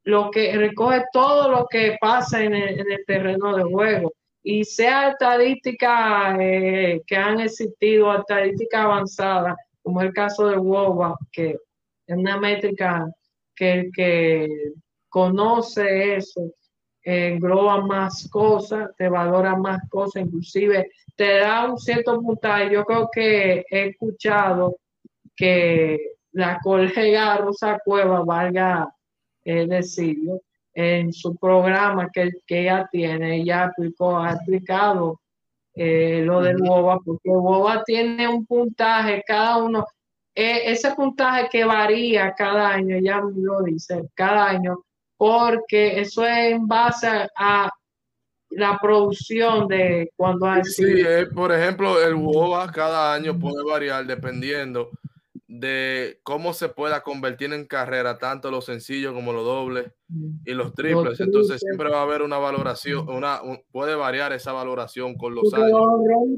lo 0.02 0.30
que 0.30 0.56
recoge 0.56 1.04
todo 1.12 1.50
lo 1.50 1.66
que 1.68 1.96
pasa 2.00 2.42
en 2.42 2.54
el 2.54 3.04
terreno 3.06 3.56
de 3.56 3.62
juego. 3.62 4.12
Y 4.42 4.64
sea 4.64 5.10
estadística 5.10 6.36
eh, 6.40 7.02
que 7.06 7.16
han 7.16 7.40
existido, 7.40 8.12
estadística 8.16 8.82
avanzada, 8.82 9.56
como 9.82 10.00
el 10.02 10.12
caso 10.12 10.48
de 10.48 10.56
WOBA, 10.56 11.16
que 11.30 11.50
es 12.06 12.16
una 12.16 12.38
métrica 12.38 13.06
que 13.54 13.72
el 13.72 13.92
que 13.92 14.48
conoce 15.08 16.16
eso 16.16 16.52
engloba 17.10 17.84
más 17.84 18.28
cosas, 18.28 18.90
te 18.96 19.08
valora 19.08 19.56
más 19.56 19.80
cosas, 19.88 20.22
inclusive 20.22 20.90
te 21.16 21.38
da 21.38 21.70
un 21.70 21.78
cierto 21.78 22.20
puntaje. 22.20 22.72
Yo 22.72 22.84
creo 22.84 23.08
que 23.12 23.64
he 23.70 23.88
escuchado 23.88 24.76
que 25.36 25.98
la 26.32 26.58
colega 26.62 27.36
Rosa 27.38 27.78
Cueva, 27.84 28.22
valga 28.24 28.88
el 29.44 29.68
decirlo, 29.68 30.40
en 30.74 31.12
su 31.12 31.36
programa 31.36 32.08
que, 32.12 32.30
que 32.46 32.62
ella 32.62 32.88
tiene, 32.90 33.36
ella 33.36 33.64
aplicó, 33.64 34.18
ha 34.18 34.32
explicado 34.32 35.20
eh, 35.74 36.22
lo 36.24 36.40
del 36.40 36.60
WOBA, 36.60 36.98
porque 37.04 37.28
WOBA 37.30 37.84
tiene 37.84 38.28
un 38.28 38.46
puntaje, 38.46 39.22
cada 39.26 39.58
uno, 39.58 39.84
eh, 40.34 40.62
ese 40.70 40.94
puntaje 40.94 41.48
que 41.50 41.64
varía 41.64 42.34
cada 42.34 42.70
año, 42.70 42.98
ya 42.98 43.20
lo 43.20 43.62
dice, 43.62 44.08
cada 44.14 44.48
año, 44.48 44.84
porque 45.20 46.00
eso 46.00 46.24
es 46.24 46.52
en 46.52 46.66
base 46.66 47.06
a, 47.36 47.68
la 48.52 48.78
producción 48.80 49.68
de 49.68 50.10
cuando 50.16 50.46
hay. 50.46 50.64
Sí, 50.64 50.82
eh, 50.82 51.26
por 51.26 51.52
ejemplo, 51.52 52.02
el 52.02 52.14
WOBA 52.14 52.72
cada 52.72 53.12
año 53.12 53.38
puede 53.38 53.62
variar 53.62 54.06
dependiendo 54.06 54.90
de 55.46 56.20
cómo 56.22 56.54
se 56.54 56.70
pueda 56.70 57.02
convertir 57.02 57.52
en 57.52 57.66
carrera 57.66 58.16
tanto 58.16 58.50
los 58.50 58.64
sencillos 58.64 59.12
como 59.12 59.34
los 59.34 59.44
dobles 59.44 59.92
y 60.46 60.54
los 60.54 60.72
triples. 60.74 61.20
Entonces 61.20 61.60
siempre 61.60 61.90
va 61.90 61.98
a 61.98 62.02
haber 62.02 62.22
una 62.22 62.38
valoración, 62.38 63.06
una 63.08 63.42
puede 63.70 63.94
variar 63.94 64.32
esa 64.32 64.52
valoración 64.52 65.16
con 65.16 65.34
los 65.34 65.52
años. 65.52 65.78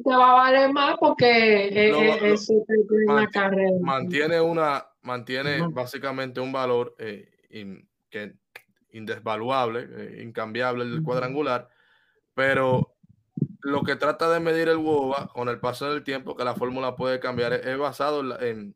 te 0.05 0.11
va 0.11 0.33
a 0.33 0.35
valer 0.35 0.73
más 0.73 0.97
porque 0.99 1.89
es 1.89 2.51
una 3.07 3.29
carrera. 3.29 3.71
Mantiene 3.81 4.41
una, 4.41 4.85
mantiene 5.03 5.61
básicamente 5.71 6.41
un 6.41 6.51
valor 6.51 6.97
eh, 6.99 7.29
que 8.11 8.42
indesvaluable, 8.93 9.89
eh, 9.91 10.23
incambiable 10.23 10.85
el 10.85 11.03
cuadrangular, 11.03 11.69
pero 12.35 12.95
lo 13.61 13.83
que 13.83 13.97
trata 13.97 14.31
de 14.31 14.41
medir 14.41 14.69
el 14.69 14.77
WOBA 14.77 15.29
con 15.29 15.49
el 15.49 15.61
paso 15.61 15.91
del 15.91 16.03
tiempo, 16.03 16.37
que 16.37 16.45
la 16.45 16.55
fórmula 16.55 16.97
puede 16.97 17.21
cambiar, 17.21 17.53
es 17.53 17.79
basado 17.79 18.41
en, 18.41 18.75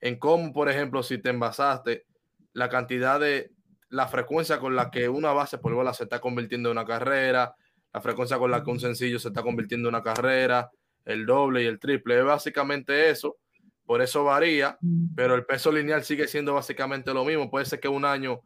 en 0.00 0.18
cómo, 0.18 0.52
por 0.52 0.68
ejemplo, 0.68 1.02
si 1.02 1.18
te 1.18 1.30
envasaste, 1.30 2.06
la 2.52 2.68
cantidad 2.68 3.18
de, 3.18 3.54
la 3.94 4.08
frecuencia 4.08 4.58
con 4.58 4.74
la 4.74 4.90
que 4.90 5.08
una 5.08 5.32
base 5.32 5.58
por 5.58 5.72
bola 5.72 5.94
se 5.94 6.02
está 6.04 6.20
convirtiendo 6.20 6.68
en 6.68 6.78
una 6.78 6.84
carrera, 6.84 7.54
la 7.92 8.00
frecuencia 8.00 8.38
con 8.38 8.50
la 8.50 8.62
que 8.64 8.70
un 8.70 8.80
sencillo 8.80 9.20
se 9.20 9.28
está 9.28 9.42
convirtiendo 9.42 9.88
en 9.88 9.94
una 9.94 10.02
carrera, 10.02 10.68
el 11.04 11.24
doble 11.24 11.62
y 11.62 11.66
el 11.66 11.78
triple, 11.78 12.18
es 12.18 12.24
básicamente 12.24 13.10
eso, 13.10 13.36
por 13.86 14.02
eso 14.02 14.24
varía, 14.24 14.78
pero 15.14 15.36
el 15.36 15.44
peso 15.44 15.70
lineal 15.70 16.02
sigue 16.02 16.26
siendo 16.26 16.54
básicamente 16.54 17.14
lo 17.14 17.24
mismo, 17.24 17.50
puede 17.50 17.66
ser 17.66 17.78
que 17.78 17.86
un 17.86 18.04
año 18.04 18.40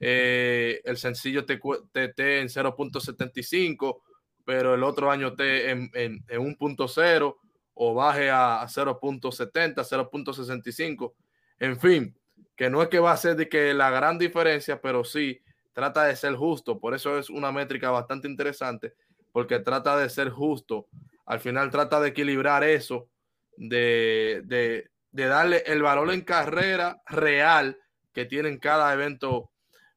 eh, 0.00 0.80
el 0.84 0.96
sencillo 0.96 1.44
te 1.44 1.60
esté 1.94 2.40
en 2.40 2.48
0.75, 2.48 4.02
pero 4.44 4.74
el 4.74 4.82
otro 4.82 5.10
año 5.10 5.28
esté 5.28 5.70
en, 5.70 5.90
en, 5.94 6.24
en 6.28 6.56
1.0 6.58 7.36
o 7.74 7.94
baje 7.94 8.30
a 8.30 8.62
0.70, 8.66 9.74
0.65. 9.74 11.14
En 11.58 11.78
fin, 11.78 12.16
que 12.56 12.70
no 12.70 12.82
es 12.82 12.88
que 12.88 12.98
va 12.98 13.12
a 13.12 13.16
ser 13.16 13.36
de 13.36 13.48
que 13.48 13.74
la 13.74 13.90
gran 13.90 14.18
diferencia, 14.18 14.80
pero 14.80 15.04
sí 15.04 15.40
trata 15.72 16.04
de 16.04 16.16
ser 16.16 16.34
justo. 16.34 16.78
Por 16.78 16.94
eso 16.94 17.18
es 17.18 17.30
una 17.30 17.52
métrica 17.52 17.90
bastante 17.90 18.28
interesante, 18.28 18.94
porque 19.32 19.58
trata 19.58 19.96
de 19.96 20.08
ser 20.08 20.30
justo. 20.30 20.88
Al 21.26 21.40
final 21.40 21.70
trata 21.70 22.00
de 22.00 22.10
equilibrar 22.10 22.62
eso, 22.64 23.08
de, 23.56 24.42
de, 24.44 24.90
de 25.10 25.24
darle 25.26 25.62
el 25.66 25.82
valor 25.82 26.12
en 26.12 26.22
carrera 26.22 27.02
real 27.06 27.78
que 28.12 28.24
tiene 28.24 28.58
cada 28.58 28.92
evento 28.92 29.50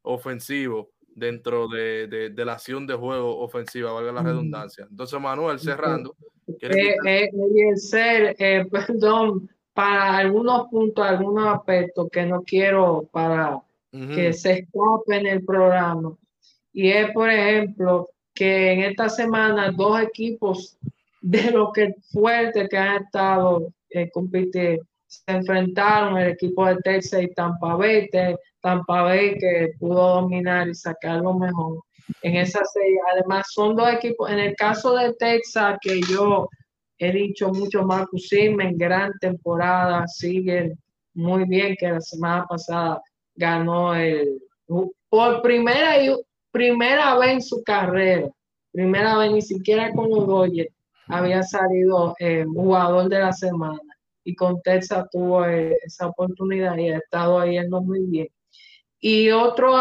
ofensivo 0.07 0.89
dentro 1.07 1.67
de, 1.67 2.07
de, 2.07 2.29
de, 2.29 2.45
la 2.45 2.53
acción 2.53 2.85
de 2.85 2.93
juego 2.93 3.39
ofensiva, 3.39 3.91
valga 3.91 4.11
la 4.11 4.21
redundancia. 4.21 4.87
Entonces, 4.89 5.19
Manuel, 5.19 5.59
cerrando. 5.59 6.15
Eh, 6.61 6.95
eh, 7.05 7.29
ser, 7.75 8.35
eh, 8.37 8.65
perdón, 8.71 9.49
para 9.73 10.17
algunos 10.17 10.67
puntos, 10.69 11.05
algunos 11.05 11.47
aspectos 11.55 12.07
que 12.11 12.25
no 12.25 12.43
quiero 12.43 13.09
para 13.11 13.61
que 13.91 14.31
se 14.31 14.51
escape 14.51 15.15
en 15.15 15.25
el 15.25 15.43
programa. 15.43 16.15
Y 16.71 16.89
es, 16.91 17.09
por 17.11 17.31
ejemplo, 17.31 18.11
que 18.35 18.73
en 18.73 18.81
esta 18.81 19.09
semana 19.09 19.71
dos 19.71 19.99
equipos 19.99 20.77
de 21.21 21.51
lo 21.51 21.71
que 21.71 21.95
fuerte 22.11 22.67
que 22.69 22.77
han 22.77 23.03
estado 23.03 23.73
eh, 23.89 24.09
compitiendo 24.11 24.85
se 25.07 25.23
enfrentaron 25.27 26.17
el 26.17 26.31
equipo 26.31 26.65
de 26.65 26.77
Texas 26.77 27.23
y 27.23 27.33
Tampa 27.33 27.75
Bay. 27.75 28.09
Tampa 28.67 29.03
Bay 29.03 29.37
que 29.37 29.69
pudo 29.79 30.21
dominar 30.21 30.67
y 30.67 30.75
sacar 30.75 31.21
lo 31.21 31.33
mejor 31.35 31.79
en 32.21 32.35
esa 32.35 32.65
serie. 32.65 32.99
Además, 33.13 33.45
son 33.49 33.77
dos 33.77 33.89
equipos. 33.93 34.29
En 34.29 34.39
el 34.39 34.55
caso 34.57 34.93
de 34.93 35.13
Texas, 35.13 35.77
que 35.81 36.01
yo 36.01 36.49
he 36.97 37.13
dicho 37.13 37.47
mucho, 37.47 37.83
Marcus 37.83 38.27
en 38.33 38.77
gran 38.77 39.13
temporada, 39.21 40.05
sigue 40.07 40.73
muy 41.13 41.45
bien, 41.45 41.77
que 41.79 41.87
la 41.87 42.01
semana 42.01 42.45
pasada 42.45 43.01
ganó 43.35 43.95
el 43.95 44.37
por 45.09 45.41
primera 45.41 46.03
y 46.03 46.13
primera 46.51 47.17
vez 47.17 47.29
en 47.31 47.41
su 47.41 47.63
carrera, 47.63 48.27
primera 48.73 49.17
vez 49.17 49.31
ni 49.31 49.41
siquiera 49.41 49.93
con 49.93 50.09
los 50.09 50.51
había 51.07 51.41
salido 51.41 52.13
eh, 52.19 52.43
jugador 52.45 53.07
de 53.07 53.19
la 53.19 53.31
semana 53.31 53.79
y 54.25 54.35
con 54.35 54.61
Texas 54.61 55.07
tuvo 55.09 55.45
eh, 55.45 55.77
esa 55.85 56.07
oportunidad 56.07 56.75
y 56.77 56.89
ha 56.89 56.97
estado 56.97 57.45
yendo 57.45 57.79
muy 57.79 58.05
bien. 58.07 58.27
Y 58.99 59.29
otro 59.31 59.75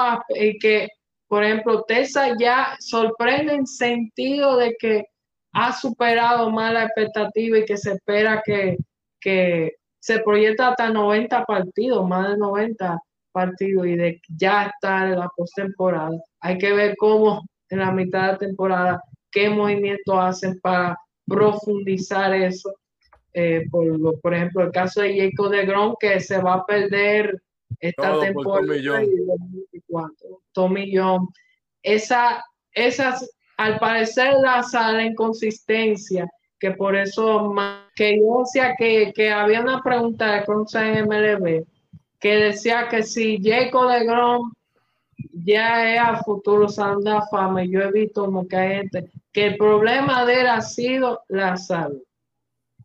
que, 0.60 0.88
por 1.28 1.44
ejemplo, 1.44 1.84
Texas 1.86 2.36
ya 2.38 2.76
sorprende 2.80 3.54
en 3.54 3.66
sentido 3.66 4.56
de 4.56 4.76
que 4.78 5.04
ha 5.52 5.72
superado 5.72 6.50
más 6.50 6.72
la 6.72 6.84
expectativa 6.84 7.58
y 7.58 7.64
que 7.64 7.76
se 7.76 7.92
espera 7.92 8.42
que, 8.44 8.76
que 9.20 9.72
se 9.98 10.20
proyecta 10.20 10.68
hasta 10.68 10.90
90 10.90 11.44
partidos, 11.44 12.06
más 12.06 12.30
de 12.30 12.36
90 12.36 12.98
partidos 13.32 13.86
y 13.86 13.96
de 13.96 14.20
ya 14.28 14.66
estar 14.66 15.08
en 15.08 15.18
la 15.18 15.28
postemporada. 15.34 16.16
Hay 16.40 16.58
que 16.58 16.72
ver 16.72 16.94
cómo 16.98 17.42
en 17.70 17.78
la 17.80 17.90
mitad 17.90 18.32
de 18.32 18.46
temporada, 18.46 19.00
qué 19.30 19.48
movimientos 19.48 20.14
hacen 20.18 20.60
para 20.60 20.96
profundizar 21.26 22.34
eso 22.34 22.72
eh, 23.32 23.66
por, 23.70 24.20
por, 24.20 24.34
ejemplo, 24.34 24.64
el 24.64 24.70
caso 24.70 25.02
de 25.02 25.18
Jacob 25.18 25.50
de 25.50 25.66
Grom, 25.66 25.94
que 26.00 26.20
se 26.20 26.40
va 26.40 26.54
a 26.54 26.64
perder 26.64 27.38
esta 27.80 28.20
temporada. 28.20 28.66
Tommy 30.52 30.96
John. 30.96 31.28
Esa, 31.82 32.44
esas, 32.72 33.30
al 33.56 33.78
parecer, 33.78 34.34
la 34.42 34.62
sala 34.62 35.04
inconsistencia, 35.04 36.28
que 36.58 36.72
por 36.72 36.96
eso, 36.96 37.54
que 37.94 38.18
yo 38.18 38.40
decía 38.40 38.74
que, 38.76 39.12
que 39.14 39.30
había 39.30 39.60
una 39.60 39.82
pregunta 39.82 40.32
de 40.32 40.44
Cronza 40.44 40.88
en 40.88 41.06
MLB, 41.06 41.64
que 42.18 42.34
decía 42.36 42.88
que 42.88 43.02
si 43.02 43.38
Jacob 43.42 43.90
de 43.90 44.04
Grom 44.04 44.52
ya 45.32 45.94
es 45.94 46.00
a 46.00 46.22
futuro 46.24 46.68
Sanda 46.68 47.22
Fama, 47.30 47.64
yo 47.64 47.80
he 47.80 47.92
visto 47.92 48.24
como 48.24 48.48
que 48.48 48.56
hay 48.56 48.76
gente, 48.78 49.10
que 49.32 49.46
el 49.46 49.56
problema 49.56 50.24
de 50.24 50.40
él 50.40 50.46
ha 50.46 50.60
sido 50.60 51.22
la 51.28 51.56
salud 51.56 52.02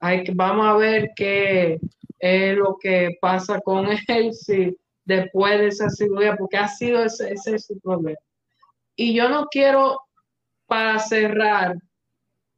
hay 0.02 0.24
vamos 0.34 0.66
a 0.66 0.74
ver 0.74 1.12
qué 1.16 1.80
es 2.22 2.56
lo 2.56 2.78
que 2.80 3.18
pasa 3.20 3.60
con 3.60 3.88
él 4.08 4.34
si 4.34 4.78
después 5.04 5.60
de 5.60 5.68
esa 5.68 5.90
cirugía, 5.90 6.36
porque 6.38 6.58
ha 6.58 6.68
sido 6.68 7.04
ese, 7.04 7.34
ese 7.34 7.56
es 7.56 7.66
su 7.66 7.80
problema. 7.80 8.20
Y 8.96 9.16
yo 9.16 9.30
no 9.30 9.48
quiero, 9.48 10.00
para 10.68 11.00
cerrar, 11.00 11.76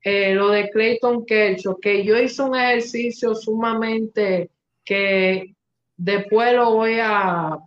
eh, 0.04 0.36
lo 0.36 0.50
de 0.50 0.70
Clayton 0.70 1.26
Kershaw, 1.26 1.80
que 1.80 2.04
yo 2.04 2.18
hice 2.18 2.42
un 2.42 2.56
ejercicio 2.56 3.34
sumamente 3.34 4.50
que 4.84 5.56
después 5.96 6.54
lo 6.54 6.74
voy 6.74 6.98
a, 7.02 7.58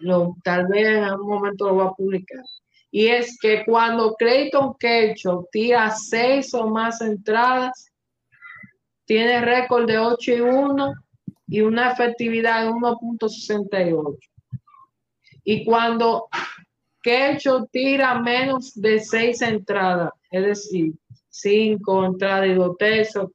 lo, 0.00 0.36
tal 0.44 0.66
vez 0.66 0.86
en 0.86 1.04
algún 1.04 1.28
momento 1.28 1.68
lo 1.68 1.74
voy 1.74 1.86
a 1.86 1.92
publicar. 1.92 2.44
Y 2.90 3.06
es 3.06 3.38
que 3.40 3.64
cuando 3.64 4.14
Clayton 4.16 4.74
Kershaw 4.78 5.48
tira 5.50 5.90
seis 5.90 6.52
o 6.52 6.68
más 6.68 7.00
entradas, 7.00 7.91
tiene 9.12 9.42
récord 9.42 9.86
de 9.86 9.98
8 9.98 10.32
y 10.32 10.40
1 10.40 10.94
y 11.48 11.60
una 11.60 11.92
efectividad 11.92 12.64
de 12.64 12.70
1.68. 12.70 14.18
Y 15.44 15.66
cuando 15.66 16.28
Kershaw 17.02 17.66
tira 17.66 18.18
menos 18.22 18.72
de 18.74 19.00
6 19.00 19.42
entradas, 19.42 20.14
es 20.30 20.46
decir, 20.46 20.94
5 21.28 22.06
entradas 22.06 22.48
y 22.48 22.54
2 22.54 22.78
tercios, 22.78 23.30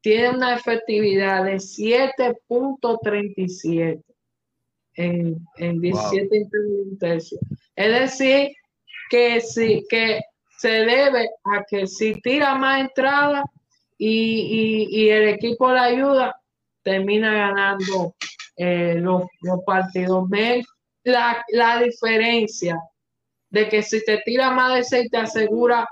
tiene 0.00 0.30
una 0.30 0.54
efectividad 0.54 1.44
de 1.44 1.56
7.37 1.56 4.00
en, 4.94 5.44
en 5.56 5.80
17 5.80 6.28
wow. 6.28 6.98
tercios. 7.00 7.40
Es 7.74 8.00
decir, 8.00 8.52
que, 9.10 9.40
si, 9.40 9.84
que 9.90 10.20
se 10.56 10.68
debe 10.68 11.30
a 11.46 11.64
que 11.68 11.88
si 11.88 12.14
tira 12.20 12.54
más 12.54 12.82
entradas, 12.82 13.42
y, 14.02 15.08
el 15.10 15.28
equipo 15.28 15.70
de 15.70 15.78
ayuda 15.78 16.34
termina 16.82 17.34
ganando 17.34 18.14
eh, 18.56 18.94
los, 18.96 19.24
partidos. 19.66 20.28
Me, 20.28 20.62
la, 21.04 21.44
la 21.52 21.82
diferencia 21.82 22.80
de 23.50 23.68
que 23.68 23.82
si 23.82 24.02
te 24.04 24.18
tira 24.24 24.50
más 24.52 24.74
de 24.74 24.84
seis 24.84 25.10
te 25.10 25.18
asegura 25.18 25.86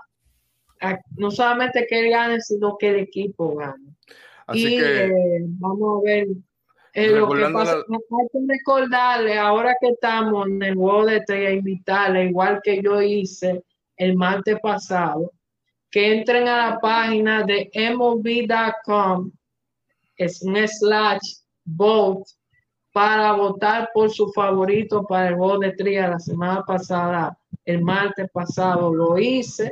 no 1.16 1.30
solamente 1.30 1.86
que 1.88 1.98
él 2.00 2.10
gane, 2.10 2.40
sino 2.40 2.76
que 2.78 2.90
el 2.90 2.96
equipo 3.00 3.56
gane. 3.56 3.96
Así 4.46 4.76
y 4.76 4.78
que, 4.78 5.04
eh, 5.06 5.40
vamos 5.58 6.00
a 6.00 6.06
ver 6.06 6.26
eh, 6.94 7.10
lo 7.10 7.28
que 7.28 7.44
pasa. 7.52 7.76
Hay 7.76 8.28
que 8.32 8.38
recordarle, 8.48 9.38
ahora 9.38 9.74
que 9.80 9.88
estamos 9.88 10.46
en 10.46 10.62
el 10.62 10.74
juego 10.76 11.04
de 11.06 11.16
estrella, 11.16 11.50
invitarle, 11.50 12.26
igual 12.26 12.60
que 12.62 12.80
yo 12.80 13.02
hice 13.02 13.62
el 13.96 14.16
martes 14.16 14.56
pasado, 14.62 15.32
que 15.90 16.12
entren 16.12 16.48
a 16.48 16.70
la 16.70 16.80
página 16.80 17.42
de 17.44 17.70
MOB.com 17.94 19.30
slash 20.26 21.40
vote 21.64 22.30
para 22.92 23.32
votar 23.32 23.90
por 23.94 24.10
su 24.10 24.30
favorito 24.32 25.04
para 25.04 25.28
el 25.28 25.36
juego 25.36 25.58
de 25.58 25.68
estrella 25.68 26.08
la 26.08 26.18
semana 26.18 26.62
pasada, 26.66 27.38
el 27.64 27.82
martes 27.82 28.28
pasado 28.32 28.92
lo 28.92 29.18
hice 29.18 29.70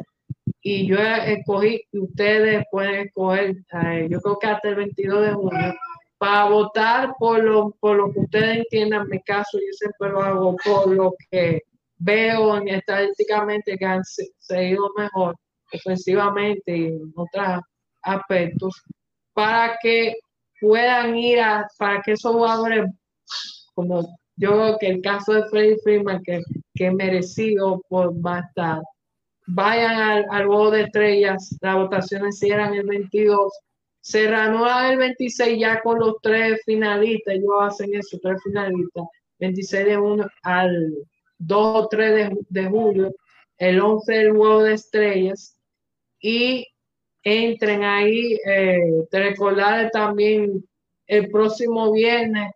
y 0.60 0.86
yo 0.86 0.98
escogí, 0.98 1.82
ustedes 1.92 2.64
pueden 2.70 3.06
escoger, 3.06 3.56
eh, 3.84 4.08
yo 4.10 4.20
creo 4.20 4.38
que 4.38 4.46
hasta 4.46 4.68
el 4.68 4.74
22 4.76 5.22
de 5.22 5.32
junio, 5.32 5.74
para 6.18 6.48
votar 6.48 7.14
por 7.18 7.42
lo, 7.42 7.70
por 7.80 7.96
lo 7.96 8.12
que 8.12 8.20
ustedes 8.20 8.58
entiendan. 8.58 9.08
mi 9.08 9.20
caso, 9.22 9.58
yo 9.58 9.72
siempre 9.72 10.10
lo 10.10 10.22
hago 10.22 10.56
por 10.64 10.88
lo 10.88 11.14
que 11.30 11.62
veo 11.98 12.56
en 12.56 12.68
estadísticamente 12.68 13.76
que 13.76 13.84
han 13.84 14.02
seguido 14.38 14.90
mejor 14.96 15.36
ofensivamente 15.72 16.76
y 16.76 16.86
en 16.86 17.12
otros 17.14 17.60
aspectos, 18.02 18.82
para 19.32 19.76
que 19.82 20.14
puedan 20.60 21.16
ir 21.16 21.40
a, 21.40 21.66
para 21.78 22.00
que 22.02 22.12
esos 22.12 22.32
jugadores, 22.32 22.90
como 23.74 24.02
yo 24.36 24.52
creo 24.52 24.78
que 24.78 24.88
el 24.88 25.02
caso 25.02 25.32
de 25.32 25.44
Freddy 25.48 25.76
Freeman, 25.82 26.22
que, 26.22 26.40
que 26.74 26.90
merecido 26.90 27.82
por 27.88 28.14
estar, 28.14 28.80
vayan 29.46 29.94
al, 29.94 30.26
al 30.30 30.46
juego 30.46 30.70
de 30.70 30.82
estrellas, 30.82 31.56
las 31.60 31.76
votaciones 31.76 32.38
cierran 32.38 32.74
el 32.74 32.86
22, 32.86 33.52
se 34.00 34.28
reanuda 34.28 34.92
el 34.92 34.98
26 34.98 35.58
ya 35.58 35.80
con 35.82 35.98
los 35.98 36.14
tres 36.22 36.60
finalistas, 36.64 37.34
ellos 37.34 37.50
hacen 37.60 37.94
eso, 37.94 38.18
tres 38.22 38.40
finalistas, 38.44 39.04
26 39.40 39.84
de 39.84 39.96
junio 39.96 40.30
al 40.42 40.94
2 41.38 41.84
o 41.84 41.88
3 41.88 42.30
de, 42.48 42.66
julio, 42.66 43.12
el 43.58 43.80
11 43.80 44.12
del 44.12 44.36
juego 44.36 44.62
de 44.62 44.74
estrellas, 44.74 45.55
y 46.26 46.66
entren 47.22 47.84
ahí, 47.84 48.38
eh, 48.46 49.06
te 49.10 49.18
recordar 49.20 49.90
también 49.90 50.64
el 51.06 51.30
próximo 51.30 51.92
viernes, 51.92 52.50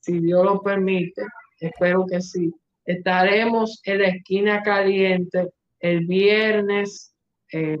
si 0.00 0.20
Dios 0.20 0.44
lo 0.44 0.62
permite, 0.62 1.22
espero 1.58 2.06
que 2.06 2.20
sí, 2.20 2.52
estaremos 2.84 3.80
en 3.84 4.02
la 4.02 4.08
esquina 4.08 4.62
caliente 4.62 5.48
el 5.80 6.06
viernes 6.06 7.14
eh, 7.52 7.78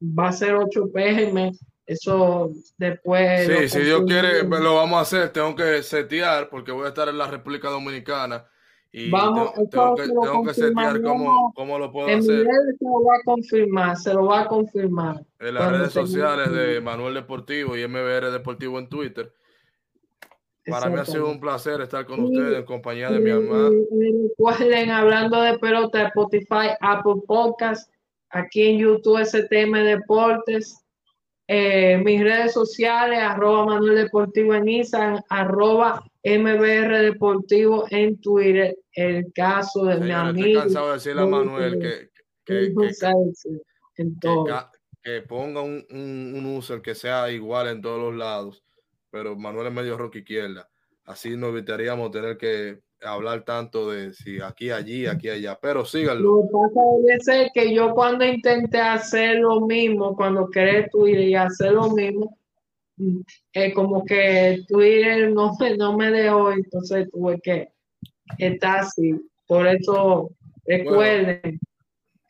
va 0.00 0.28
a 0.28 0.32
ser 0.32 0.54
8 0.54 0.90
pm. 0.92 1.52
Eso 1.84 2.52
después. 2.78 3.46
Sí, 3.46 3.68
si 3.68 3.84
Dios 3.84 4.04
quiere, 4.06 4.44
lo 4.44 4.76
vamos 4.76 4.98
a 4.98 5.02
hacer. 5.02 5.30
Tengo 5.30 5.54
que 5.54 5.82
setear 5.82 6.48
porque 6.48 6.72
voy 6.72 6.86
a 6.86 6.88
estar 6.88 7.08
en 7.08 7.18
la 7.18 7.26
República 7.26 7.68
Dominicana. 7.68 8.46
Y 8.94 9.10
vamos, 9.10 9.54
tengo, 9.70 9.94
que, 9.94 10.02
tengo 10.02 10.44
que 10.44 10.52
setear 10.52 11.00
cómo, 11.00 11.50
cómo, 11.54 11.78
lo 11.78 11.90
puedo 11.90 12.08
hacer. 12.08 12.22
se 12.22 12.84
lo 12.84 13.02
va 13.02 13.16
a 13.16 13.22
confirmar, 13.24 13.96
se 13.96 14.12
lo 14.12 14.26
va 14.26 14.40
a 14.40 14.46
confirmar. 14.46 15.24
En 15.40 15.54
las 15.54 15.72
redes 15.72 15.92
sociales 15.92 16.52
de 16.52 16.78
Manuel 16.82 17.14
Deportivo 17.14 17.74
y 17.74 17.88
MBR 17.88 18.30
Deportivo 18.30 18.78
en 18.78 18.88
Twitter. 18.90 19.32
Para 20.66 20.90
mí 20.90 20.98
ha 20.98 21.06
sido 21.06 21.28
un 21.28 21.40
placer 21.40 21.80
estar 21.80 22.04
con 22.04 22.20
ustedes 22.20 22.58
en 22.58 22.64
compañía 22.64 23.10
de 23.10 23.18
mi 23.18 23.30
mamá. 23.32 23.70
Recuerden, 24.28 24.90
hablando 24.90 25.40
de 25.40 25.58
pelota, 25.58 26.08
Spotify, 26.08 26.68
Apple 26.80 27.22
Podcast, 27.26 27.90
aquí 28.28 28.62
en 28.62 28.78
YouTube 28.78 29.24
STM 29.24 29.72
Deportes, 29.84 30.84
eh, 31.48 31.96
mis 32.04 32.22
redes 32.22 32.52
sociales, 32.52 33.18
arroba 33.20 33.64
Manuel 33.64 33.96
Deportivo 33.96 34.54
en 34.54 34.68
Instagram, 34.68 35.22
arroba 35.30 36.04
MBR 36.24 37.02
Deportivo 37.02 37.84
en 37.90 38.20
Twitter, 38.20 38.76
el 38.92 39.32
caso 39.32 39.84
de 39.84 39.96
mi 39.96 40.10
amigo. 40.10 40.46
Estoy 40.46 40.62
cansado 40.62 40.86
de 40.88 40.92
decirle 40.94 41.22
a 41.22 41.26
Manuel 41.26 41.78
que, 41.78 42.10
que, 42.44 42.74
que, 45.02 45.22
ponga 45.22 45.62
un, 45.62 45.84
un, 45.90 46.34
un 46.36 46.56
user 46.56 46.80
que 46.80 46.94
sea 46.94 47.30
igual 47.30 47.68
en 47.68 47.82
todos 47.82 48.00
los 48.00 48.14
lados 48.14 48.62
pero 49.12 49.36
Manuel 49.36 49.66
es 49.66 49.72
medio 49.74 49.98
rock 49.98 50.16
izquierda. 50.16 50.68
Así 51.04 51.36
nos 51.36 51.50
evitaríamos 51.50 52.10
tener 52.10 52.38
que 52.38 52.80
hablar 53.02 53.44
tanto 53.44 53.90
de 53.90 54.14
si 54.14 54.40
aquí, 54.40 54.70
allí, 54.70 55.06
aquí, 55.06 55.28
allá. 55.28 55.58
Pero 55.60 55.84
síganlo. 55.84 56.48
Lo 56.50 56.70
que 56.70 57.14
pasa 57.18 57.42
es 57.42 57.50
que 57.52 57.74
yo 57.74 57.92
cuando 57.92 58.24
intenté 58.24 58.80
hacer 58.80 59.40
lo 59.40 59.60
mismo, 59.60 60.16
cuando 60.16 60.46
creé 60.46 60.88
Twitter 60.88 61.28
y 61.28 61.34
hacer 61.34 61.72
lo 61.72 61.90
mismo, 61.90 62.38
es 63.52 63.74
como 63.74 64.04
que 64.04 64.64
Twitter 64.68 65.32
no, 65.32 65.56
no 65.78 65.96
me 65.96 66.10
dejó, 66.10 66.52
entonces 66.52 67.08
tuve 67.10 67.40
que 67.40 67.68
estar 68.38 68.80
así. 68.80 69.14
Por 69.46 69.66
eso 69.66 70.30
recuerden 70.66 71.58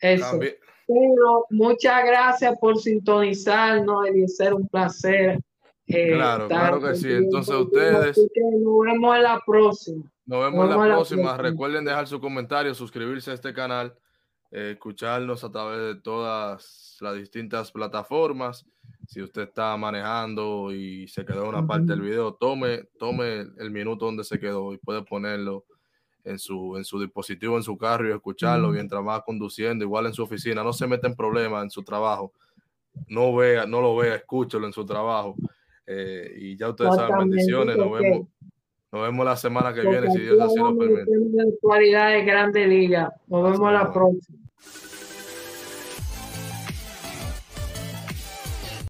eso. 0.01 0.39
Pero 0.87 1.47
muchas 1.51 2.05
gracias 2.05 2.59
por 2.61 2.79
sintonizarnos 2.79 4.09
y 4.15 4.27
ser 4.29 4.55
un 4.55 4.67
placer 4.69 5.39
eh, 5.87 6.13
claro, 6.15 6.49
claro 6.49 6.81
que 6.81 6.95
sí. 6.95 7.11
Entonces 7.11 7.55
ustedes... 7.55 8.17
Nos 8.17 8.87
vemos 8.87 9.17
en 9.17 9.23
la 9.23 9.41
próxima. 9.45 10.13
Nos 10.25 10.45
vemos, 10.45 10.65
en 10.65 10.79
la, 10.79 10.95
próxima. 10.95 11.37
Recuerden 11.37 11.85
dejar 11.85 12.07
su 12.07 12.21
comentario, 12.21 12.75
suscribirse 12.75 13.31
a 13.31 13.35
este 13.35 13.53
canal, 13.53 13.95
eh, 14.51 14.73
escucharnos 14.73 15.45
a 15.45 15.51
través 15.51 15.81
de 15.81 16.01
todas 16.01 16.97
las 17.01 17.17
distintas 17.17 17.73
plataformas. 17.73 18.67
Si 19.07 19.21
usted 19.21 19.43
está 19.43 19.77
manejando 19.77 20.73
y 20.73 21.09
se 21.09 21.25
quedó 21.25 21.49
una 21.49 21.67
parte 21.67 21.87
del 21.87 22.01
video, 22.01 22.35
tome, 22.35 22.85
tome 22.99 23.47
el 23.59 23.71
minuto 23.71 24.07
donde 24.07 24.25
se 24.25 24.38
quedó 24.38 24.73
y 24.73 24.79
puede 24.79 25.03
ponerlo 25.03 25.65
en 26.25 26.38
su, 26.38 26.77
en 26.77 26.85
su 26.85 27.01
dispositivo, 27.01 27.57
en 27.57 27.62
su 27.62 27.77
carro 27.77 28.09
y 28.09 28.12
escucharlo 28.12 28.71
mientras 28.71 29.05
va 29.07 29.23
conduciendo, 29.23 29.85
igual 29.85 30.07
en 30.07 30.15
su 30.15 30.23
oficina. 30.23 30.62
No 30.62 30.73
se 30.73 30.87
mete 30.87 31.07
en 31.07 31.15
problemas 31.15 31.65
en 31.65 31.71
su 31.71 31.83
trabajo. 31.83 32.33
No 33.09 33.35
vea, 33.35 33.67
no 33.67 33.81
lo 33.81 33.97
vea, 33.97 34.17
escúchelo 34.17 34.67
en 34.67 34.73
su 34.73 34.85
trabajo. 34.85 35.35
Eh, 35.87 36.35
y 36.38 36.57
ya 36.57 36.69
ustedes 36.69 36.95
saben, 36.95 37.31
bendiciones. 37.31 37.77
Nos 37.77 37.93
vemos, 37.93 38.29
nos 38.93 39.03
vemos 39.03 39.27
la 39.27 39.37
semana 39.37 39.75
que 39.75 39.81
viene, 39.81 40.11
si 40.12 40.21
Dios 40.21 40.41
así 40.41 40.59
lo 40.59 40.77
permite. 40.77 41.05
De 41.05 42.25
Grande 42.25 42.67
Liga. 42.67 43.12
Nos 43.27 43.51
vemos 43.51 43.73
la 43.73 43.93
próxima. 43.93 44.38